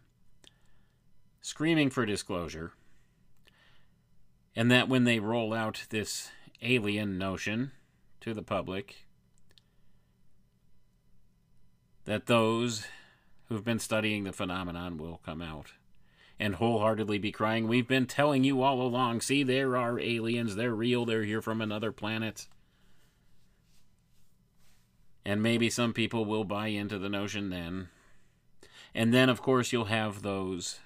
[1.48, 2.72] screaming for disclosure,
[4.54, 6.30] and that when they roll out this
[6.60, 7.70] alien notion
[8.20, 9.06] to the public,
[12.04, 12.86] that those
[13.46, 15.72] who've been studying the phenomenon will come out
[16.38, 19.22] and wholeheartedly be crying, We've been telling you all along.
[19.22, 20.54] See, there are aliens.
[20.54, 21.06] They're real.
[21.06, 22.46] They're here from another planet.
[25.24, 27.88] And maybe some people will buy into the notion then.
[28.94, 30.78] And then, of course, you'll have those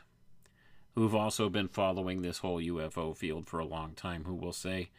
[0.94, 4.90] who've also been following this whole UFO field for a long time who will say,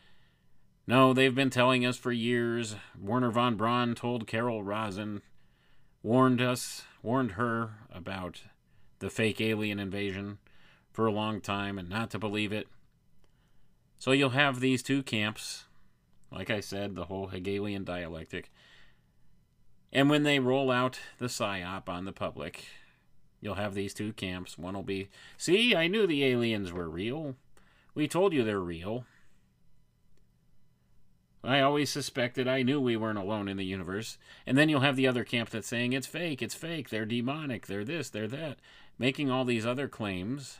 [0.87, 2.75] No, they've been telling us for years.
[2.99, 5.21] Wernher von Braun told Carol Rosin,
[6.01, 8.41] warned us, warned her about
[8.99, 10.39] the fake alien invasion
[10.91, 12.67] for a long time and not to believe it.
[13.97, 15.65] So you'll have these two camps,
[16.31, 18.51] like I said, the whole Hegelian dialectic.
[19.91, 22.65] And when they roll out the psyop on the public,
[23.43, 24.57] you'll have these two camps.
[24.57, 27.35] One will be, see, I knew the aliens were real.
[27.93, 29.05] We told you they're real.
[31.43, 34.17] I always suspected I knew we weren't alone in the universe.
[34.47, 37.67] And then you'll have the other camp that's saying it's fake, it's fake, they're demonic,
[37.67, 38.59] they're this, they're that,
[38.97, 40.59] making all these other claims.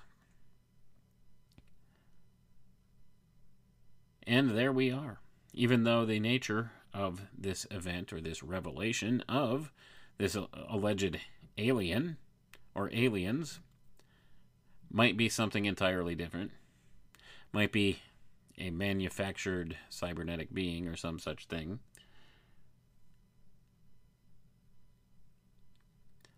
[4.28, 5.20] And there we are.
[5.54, 9.72] Even though the nature of this event or this revelation of
[10.18, 11.18] this uh, alleged
[11.58, 12.18] alien
[12.76, 13.60] or aliens
[14.92, 16.52] might be something entirely different,
[17.52, 18.00] might be
[18.58, 21.80] a manufactured cybernetic being or some such thing.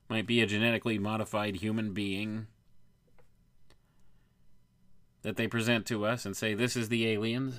[0.07, 2.47] Might be a genetically modified human being
[5.23, 7.55] that they present to us and say, This is the aliens.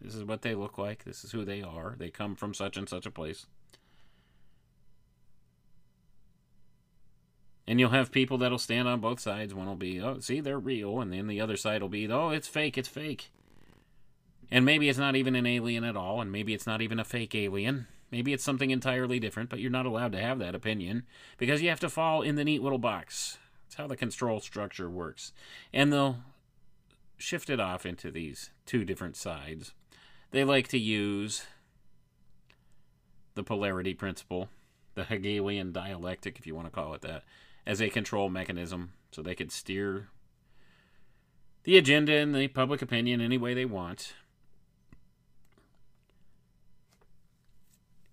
[0.00, 1.04] This is what they look like.
[1.04, 1.94] This is who they are.
[1.96, 3.46] They come from such and such a place.
[7.66, 9.54] And you'll have people that'll stand on both sides.
[9.54, 11.00] One will be, oh, see, they're real.
[11.00, 13.30] And then the other side will be, oh, it's fake, it's fake.
[14.50, 17.04] And maybe it's not even an alien at all, and maybe it's not even a
[17.04, 17.86] fake alien.
[18.10, 21.04] Maybe it's something entirely different, but you're not allowed to have that opinion
[21.38, 23.38] because you have to fall in the neat little box.
[23.64, 25.32] That's how the control structure works.
[25.72, 26.18] And they'll
[27.16, 29.72] shift it off into these two different sides.
[30.32, 31.46] They like to use
[33.34, 34.50] the polarity principle,
[34.94, 37.22] the Hegelian dialectic, if you want to call it that,
[37.66, 40.08] as a control mechanism so they could steer
[41.64, 44.14] the agenda and the public opinion any way they want.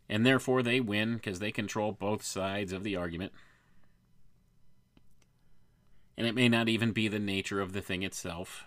[0.07, 3.31] And therefore they win because they control both sides of the argument.
[6.17, 8.65] And it may not even be the nature of the thing itself.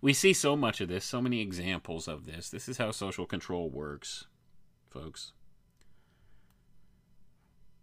[0.00, 2.50] We see so much of this, so many examples of this.
[2.50, 4.26] This is how social control works,
[4.90, 5.32] folks.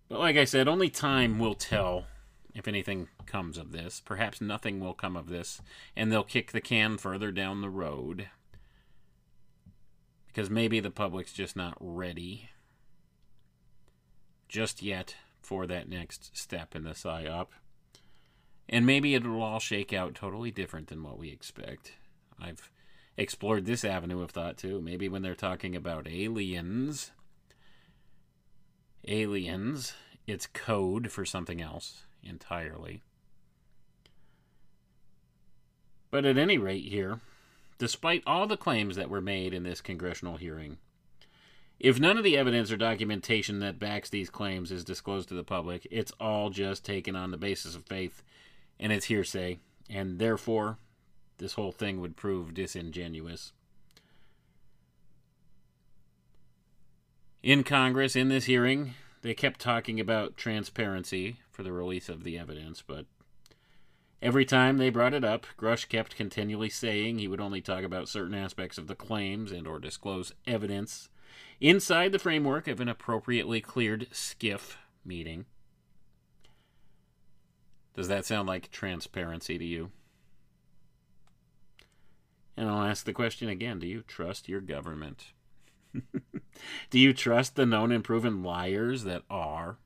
[0.09, 2.05] But like I said, only time will tell
[2.55, 4.01] if anything comes of this.
[4.03, 5.61] Perhaps nothing will come of this,
[5.95, 8.29] and they'll kick the can further down the road.
[10.27, 12.49] Because maybe the public's just not ready
[14.47, 17.47] just yet for that next step in the PSYOP.
[18.69, 21.93] And maybe it'll all shake out totally different than what we expect.
[22.39, 22.71] I've
[23.17, 24.79] explored this avenue of thought too.
[24.81, 27.11] Maybe when they're talking about aliens,
[29.07, 29.93] aliens,
[30.25, 33.01] it's code for something else entirely.
[36.11, 37.21] But at any rate, here,
[37.77, 40.77] despite all the claims that were made in this congressional hearing,
[41.79, 45.43] if none of the evidence or documentation that backs these claims is disclosed to the
[45.43, 48.23] public, it's all just taken on the basis of faith
[48.79, 49.59] and it's hearsay,
[49.89, 50.77] and therefore
[51.39, 53.51] this whole thing would prove disingenuous.
[57.41, 62.37] In Congress, in this hearing, they kept talking about transparency for the release of the
[62.37, 63.05] evidence, but
[64.21, 68.09] every time they brought it up, Grusch kept continually saying he would only talk about
[68.09, 71.09] certain aspects of the claims and or disclose evidence
[71.61, 74.75] inside the framework of an appropriately cleared SCIF
[75.05, 75.45] meeting.
[77.93, 79.91] Does that sound like transparency to you?
[82.57, 85.33] And I'll ask the question again Do you trust your government?
[86.89, 89.77] Do you trust the known and proven liars that are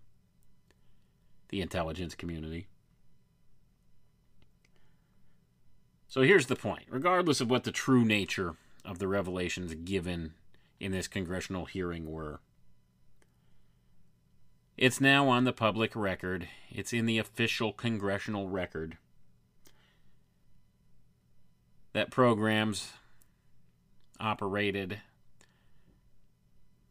[1.49, 2.67] the intelligence community?
[6.07, 6.85] So here's the point.
[6.89, 8.55] Regardless of what the true nature
[8.85, 10.33] of the revelations given
[10.79, 12.39] in this congressional hearing were,
[14.77, 16.47] it's now on the public record.
[16.69, 18.97] It's in the official congressional record
[21.93, 22.93] that programs
[24.19, 25.01] operated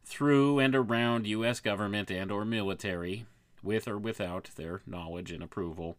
[0.05, 3.27] through and around US government and or military
[3.63, 5.97] with or without their knowledge and approval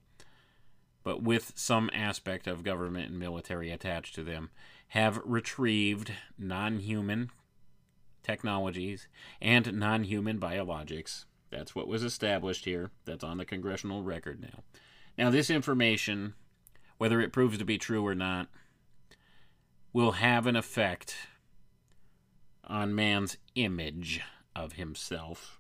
[1.04, 4.50] but with some aspect of government and military attached to them
[4.90, 7.30] have retrieved non-human
[8.24, 9.08] technologies
[9.42, 12.92] and non-human biologics that's what was established here.
[13.06, 14.64] That's on the congressional record now.
[15.18, 16.34] Now, this information,
[16.98, 18.48] whether it proves to be true or not,
[19.94, 21.16] will have an effect
[22.64, 24.22] on man's image
[24.56, 25.57] of himself.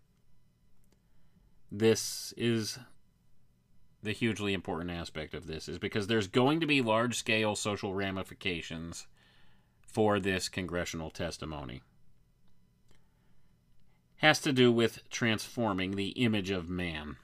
[1.71, 2.79] This is
[4.01, 7.93] the hugely important aspect of this is because there's going to be large scale social
[7.93, 9.07] ramifications
[9.81, 11.81] for this congressional testimony
[14.17, 17.17] has to do with transforming the image of man,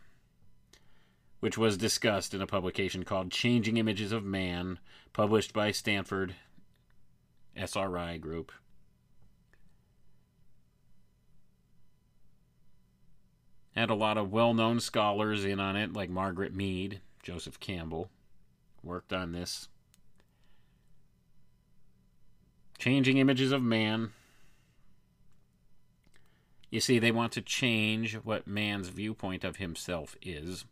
[1.39, 4.79] which was discussed in a publication called Changing Images of Man,
[5.11, 6.35] published by Stanford
[7.55, 8.51] SRI Group.
[13.75, 18.09] Had a lot of well known scholars in on it, like Margaret Mead, Joseph Campbell,
[18.83, 19.67] worked on this.
[22.77, 24.11] Changing Images of Man
[26.73, 30.65] you see, they want to change what man's viewpoint of himself is,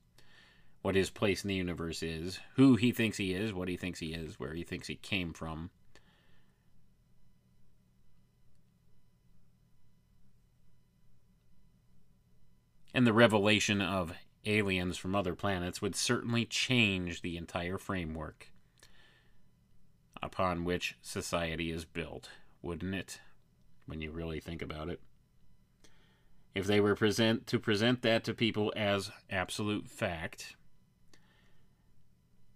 [0.82, 4.00] what his place in the universe is, who he thinks he is, what he thinks
[4.00, 5.70] he is, where he thinks he came from.
[12.94, 14.14] And the revelation of
[14.46, 18.48] aliens from other planets would certainly change the entire framework
[20.22, 22.30] upon which society is built,
[22.62, 23.20] wouldn't it?
[23.86, 25.00] When you really think about it
[26.54, 30.56] if they were present to present that to people as absolute fact,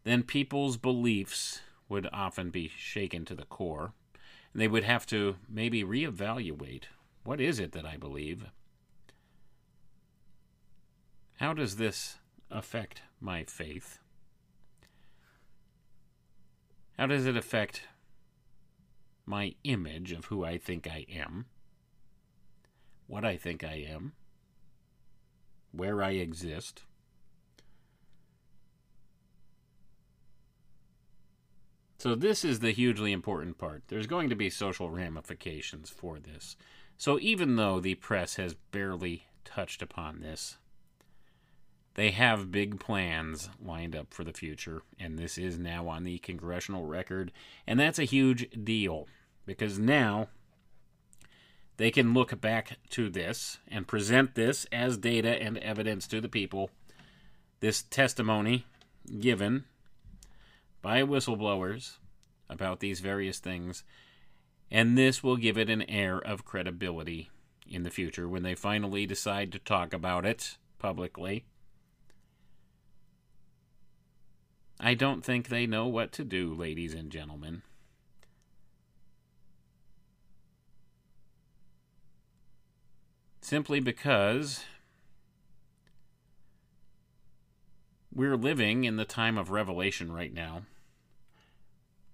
[0.04, 3.94] then people's beliefs would often be shaken to the core.
[4.54, 6.84] And they would have to maybe reevaluate
[7.24, 8.46] what is it that I believe?
[11.38, 12.18] How does this
[12.50, 14.00] affect my faith?
[16.98, 17.84] How does it affect
[19.26, 21.46] my image of who I think I am?
[23.08, 24.14] what I think I am,
[25.72, 26.84] where I exist.
[31.98, 33.84] So, this is the hugely important part.
[33.88, 36.56] There's going to be social ramifications for this.
[36.98, 40.58] So, even though the press has barely touched upon this,
[41.96, 46.18] they have big plans lined up for the future, and this is now on the
[46.20, 47.32] congressional record,
[47.66, 49.08] and that's a huge deal
[49.46, 50.28] because now
[51.78, 56.30] they can look back to this and present this as data and evidence to the
[56.30, 56.70] people.
[57.62, 58.66] This testimony
[59.20, 59.64] given
[60.82, 61.98] by whistleblowers
[62.50, 63.84] about these various things,
[64.70, 67.30] and this will give it an air of credibility
[67.68, 71.46] in the future when they finally decide to talk about it publicly.
[74.80, 77.62] I don't think they know what to do, ladies and gentlemen.
[83.42, 84.66] Simply because
[88.14, 90.64] we're living in the time of revelation right now.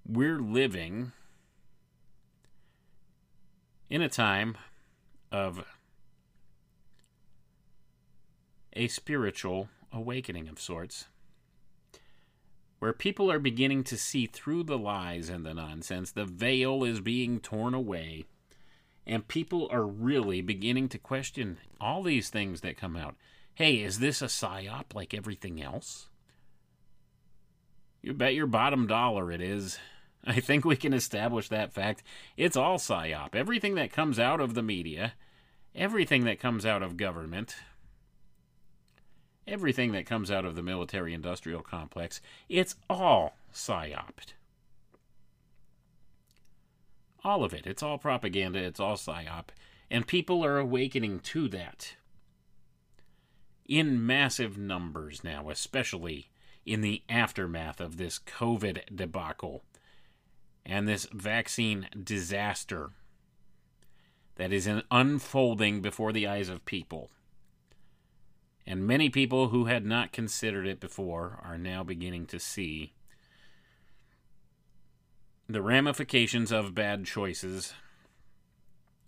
[0.05, 1.13] We're living
[3.89, 4.57] in a time
[5.31, 5.63] of
[8.73, 11.05] a spiritual awakening of sorts
[12.81, 16.11] where people are beginning to see through the lies and the nonsense.
[16.11, 18.25] The veil is being torn away,
[19.05, 23.15] and people are really beginning to question all these things that come out.
[23.53, 26.09] Hey, is this a psyop like everything else?
[28.01, 29.77] You bet your bottom dollar it is.
[30.25, 32.01] I think we can establish that fact.
[32.35, 33.35] It's all psyop.
[33.35, 35.13] Everything that comes out of the media,
[35.75, 37.57] everything that comes out of government,
[39.47, 44.33] everything that comes out of the military industrial complex, it's all psyoped.
[47.23, 47.67] All of it.
[47.67, 49.45] It's all propaganda, it's all psyop.
[49.89, 51.95] And people are awakening to that
[53.67, 56.29] in massive numbers now, especially
[56.65, 59.63] in the aftermath of this COVID debacle
[60.65, 62.91] and this vaccine disaster
[64.35, 67.09] that is unfolding before the eyes of people.
[68.71, 72.93] And many people who had not considered it before are now beginning to see
[75.49, 77.73] the ramifications of bad choices.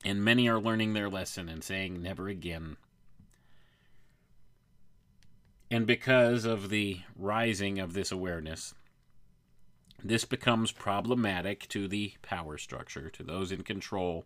[0.04, 2.76] And many are learning their lesson and saying, never again.
[5.72, 8.74] And because of the rising of this awareness,
[10.04, 14.26] this becomes problematic to the power structure, to those in control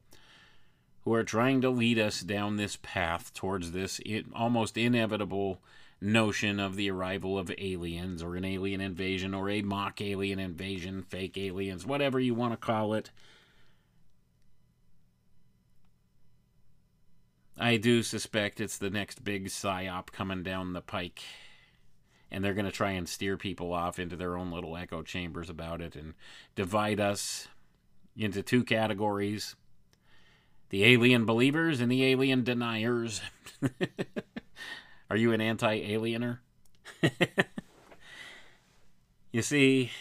[1.07, 4.01] who are trying to lead us down this path towards this
[4.35, 5.57] almost inevitable
[6.01, 11.01] notion of the arrival of aliens or an alien invasion or a mock alien invasion,
[11.01, 13.09] fake aliens, whatever you want to call it.
[17.57, 21.23] I do suspect it's the next big psyop coming down the pike
[22.29, 25.49] and they're going to try and steer people off into their own little echo chambers
[25.49, 26.15] about it and
[26.53, 27.47] divide us
[28.17, 29.55] into two categories
[30.69, 33.21] the alien believers and the alien deniers.
[35.09, 36.39] Are you an anti aliener?
[39.31, 39.91] you see,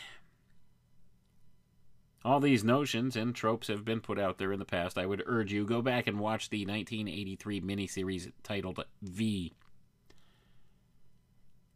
[2.24, 4.98] all these notions and tropes have been put out there in the past.
[4.98, 9.52] I would urge you go back and watch the 1983 miniseries titled V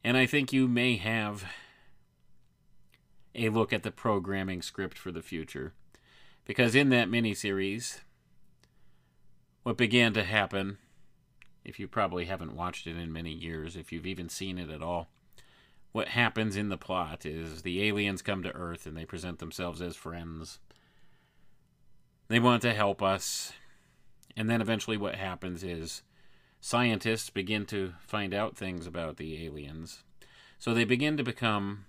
[0.02, 1.44] and I think you may have
[3.34, 5.74] a look at the programming script for the future.
[6.46, 8.00] Because in that miniseries,
[9.62, 10.78] what began to happen,
[11.64, 14.82] if you probably haven't watched it in many years, if you've even seen it at
[14.82, 15.08] all,
[15.92, 19.82] what happens in the plot is the aliens come to Earth and they present themselves
[19.82, 20.58] as friends.
[22.28, 23.52] They want to help us.
[24.36, 26.02] And then eventually, what happens is
[26.60, 30.04] scientists begin to find out things about the aliens.
[30.58, 31.86] So they begin to become,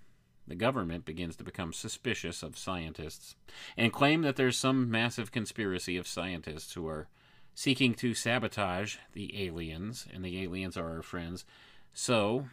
[0.47, 3.35] the government begins to become suspicious of scientists
[3.77, 7.07] and claim that there's some massive conspiracy of scientists who are
[7.53, 11.45] seeking to sabotage the aliens, and the aliens are our friends.
[11.93, 12.47] So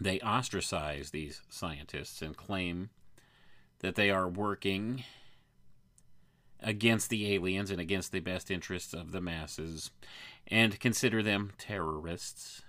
[0.00, 2.90] they ostracize these scientists and claim
[3.80, 5.04] that they are working
[6.60, 9.90] against the aliens and against the best interests of the masses
[10.46, 12.62] and consider them terrorists.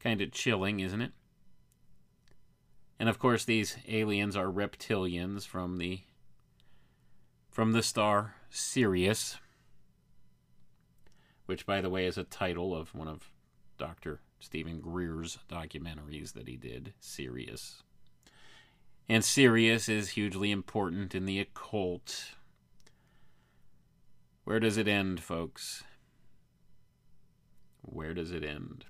[0.00, 1.12] Kind of chilling, isn't it?
[2.98, 6.00] And of course, these aliens are reptilians from the
[7.58, 9.38] from the star Sirius,
[11.46, 13.32] which, by the way, is a title of one of
[13.78, 14.20] Dr.
[14.38, 17.82] Stephen Greer's documentaries that he did, Sirius.
[19.08, 22.36] And Sirius is hugely important in the occult
[24.44, 25.82] where does it end, folks?
[27.82, 28.84] Where does it end?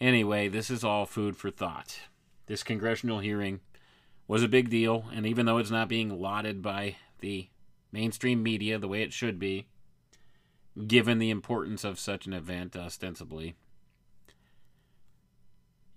[0.00, 2.02] Anyway, this is all food for thought.
[2.46, 3.58] This congressional hearing
[4.30, 7.48] was a big deal, and even though it's not being lauded by the
[7.90, 9.66] mainstream media the way it should be,
[10.86, 13.56] given the importance of such an event, ostensibly.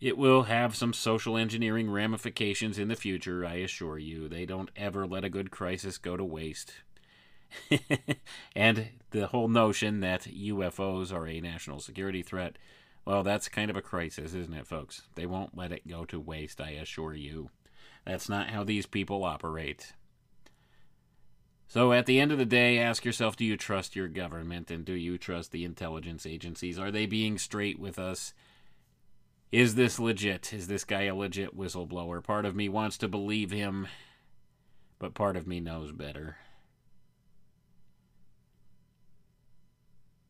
[0.02, 4.28] It will have some social engineering ramifications in the future, I assure you.
[4.28, 6.74] They don't ever let a good crisis go to waste.
[8.56, 12.58] and the whole notion that UFOs are a national security threat,
[13.06, 15.04] well, that's kind of a crisis, isn't it, folks?
[15.14, 17.52] They won't let it go to waste, I assure you.
[18.06, 19.94] That's not how these people operate.
[21.68, 24.86] So at the end of the day, ask yourself do you trust your government and
[24.86, 26.78] do you trust the intelligence agencies?
[26.78, 28.34] Are they being straight with us?
[29.52, 30.54] Is this legit?
[30.54, 32.24] Is this guy a legit whistleblower?
[32.24, 33.88] Part of me wants to believe him,
[35.00, 36.38] but part of me knows better.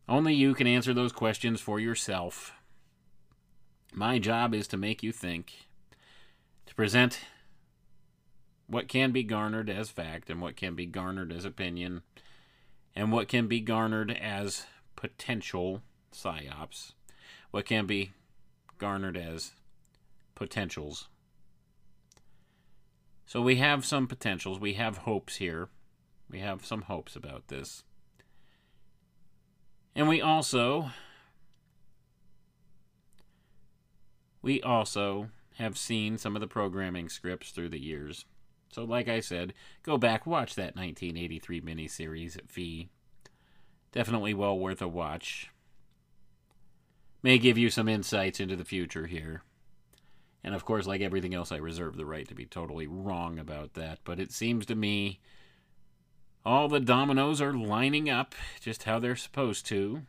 [0.08, 2.54] Only you can answer those questions for yourself.
[3.94, 5.68] My job is to make you think,
[6.66, 7.20] to present
[8.68, 12.02] what can be garnered as fact and what can be garnered as opinion
[12.96, 14.66] and what can be garnered as
[14.96, 15.82] potential
[16.14, 16.94] psyops,
[17.52, 18.14] what can be
[18.78, 19.52] garnered as
[20.36, 21.08] potentials.
[23.26, 25.70] So we have some potentials, we have hopes here.
[26.30, 27.84] We have some hopes about this.
[29.96, 30.90] And we also
[34.42, 38.26] we also have seen some of the programming scripts through the years.
[38.74, 42.90] So, like I said, go back, watch that 1983 miniseries at Fee.
[43.92, 45.50] Definitely well worth a watch.
[47.22, 49.44] May give you some insights into the future here.
[50.44, 53.76] And of course, like everything else, I reserve the right to be totally wrong about
[53.76, 54.00] that.
[54.04, 55.20] But it seems to me
[56.46, 60.02] all the dominoes are lining up just how they're supposed to.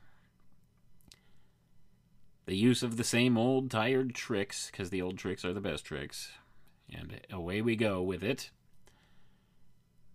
[2.47, 5.85] The use of the same old tired tricks, because the old tricks are the best
[5.85, 6.33] tricks.
[6.93, 8.51] And away we go with it.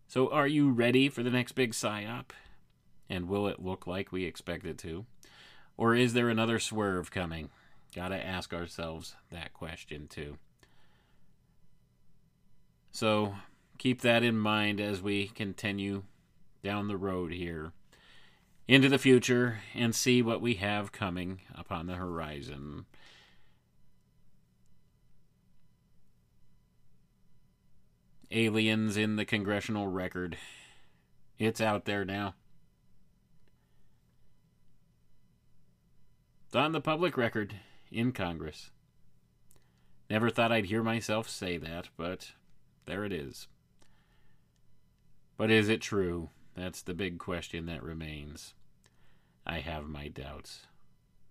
[0.07, 2.31] So, are you ready for the next big psyop?
[3.09, 5.05] And will it look like we expect it to?
[5.77, 7.49] Or is there another swerve coming?
[7.95, 10.37] Gotta ask ourselves that question too.
[12.91, 13.35] So,
[13.77, 16.03] keep that in mind as we continue
[16.63, 17.71] down the road here
[18.67, 22.85] into the future and see what we have coming upon the horizon.
[28.31, 30.38] Aliens in the congressional record.
[31.38, 32.35] It's out there now.
[36.47, 37.56] It's on the public record
[37.91, 38.72] in Congress.
[40.10, 42.34] Never thought I'd hear myself say that, but
[42.85, 43.47] there it is.
[45.38, 46.30] But is it true?
[46.56, 48.56] That's the big question that remains.
[49.45, 50.65] I have my doubts.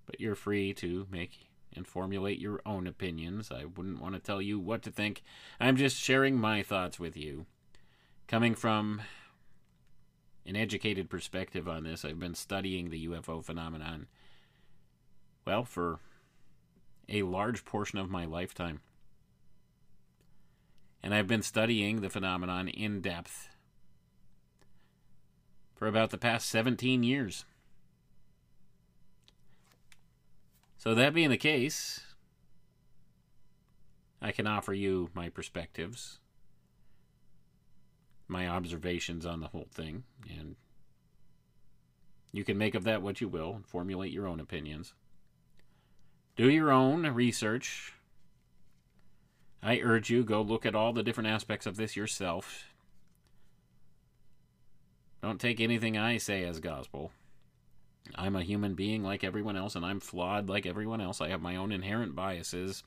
[0.06, 1.47] But you're free to make
[1.78, 3.50] and formulate your own opinions.
[3.50, 5.22] I wouldn't want to tell you what to think.
[5.58, 7.46] I'm just sharing my thoughts with you.
[8.26, 9.00] Coming from
[10.44, 14.08] an educated perspective on this, I've been studying the UFO phenomenon,
[15.46, 16.00] well, for
[17.08, 18.80] a large portion of my lifetime.
[21.02, 23.48] And I've been studying the phenomenon in depth
[25.76, 27.44] for about the past 17 years.
[30.88, 32.00] So, that being the case,
[34.22, 36.18] I can offer you my perspectives,
[38.26, 40.56] my observations on the whole thing, and
[42.32, 44.94] you can make of that what you will and formulate your own opinions.
[46.36, 47.92] Do your own research.
[49.62, 52.64] I urge you go look at all the different aspects of this yourself.
[55.22, 57.12] Don't take anything I say as gospel.
[58.14, 61.20] I'm a human being like everyone else, and I'm flawed like everyone else.
[61.20, 62.82] I have my own inherent biases.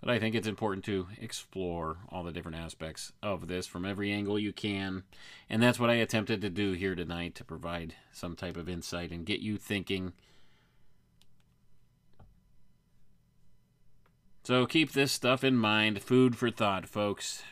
[0.00, 4.10] But I think it's important to explore all the different aspects of this from every
[4.10, 5.04] angle you can.
[5.48, 9.12] And that's what I attempted to do here tonight to provide some type of insight
[9.12, 10.12] and get you thinking.
[14.42, 16.02] So keep this stuff in mind.
[16.02, 17.44] Food for thought, folks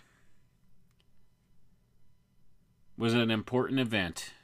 [3.00, 4.34] was an important event.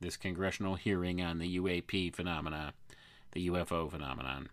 [0.00, 2.72] This congressional hearing on the UAP phenomena,
[3.32, 4.48] the UFO phenomenon,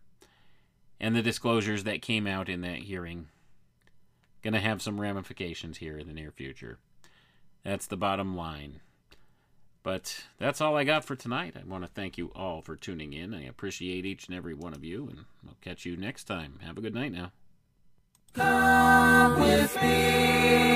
[1.00, 3.30] and the disclosures that came out in that hearing.
[4.44, 6.78] Going to have some ramifications here in the near future.
[7.64, 8.82] That's the bottom line.
[9.82, 11.56] But that's all I got for tonight.
[11.58, 13.34] I want to thank you all for tuning in.
[13.34, 16.60] I appreciate each and every one of you, and I'll catch you next time.
[16.62, 17.32] Have a good night now.
[18.34, 20.76] Come with me.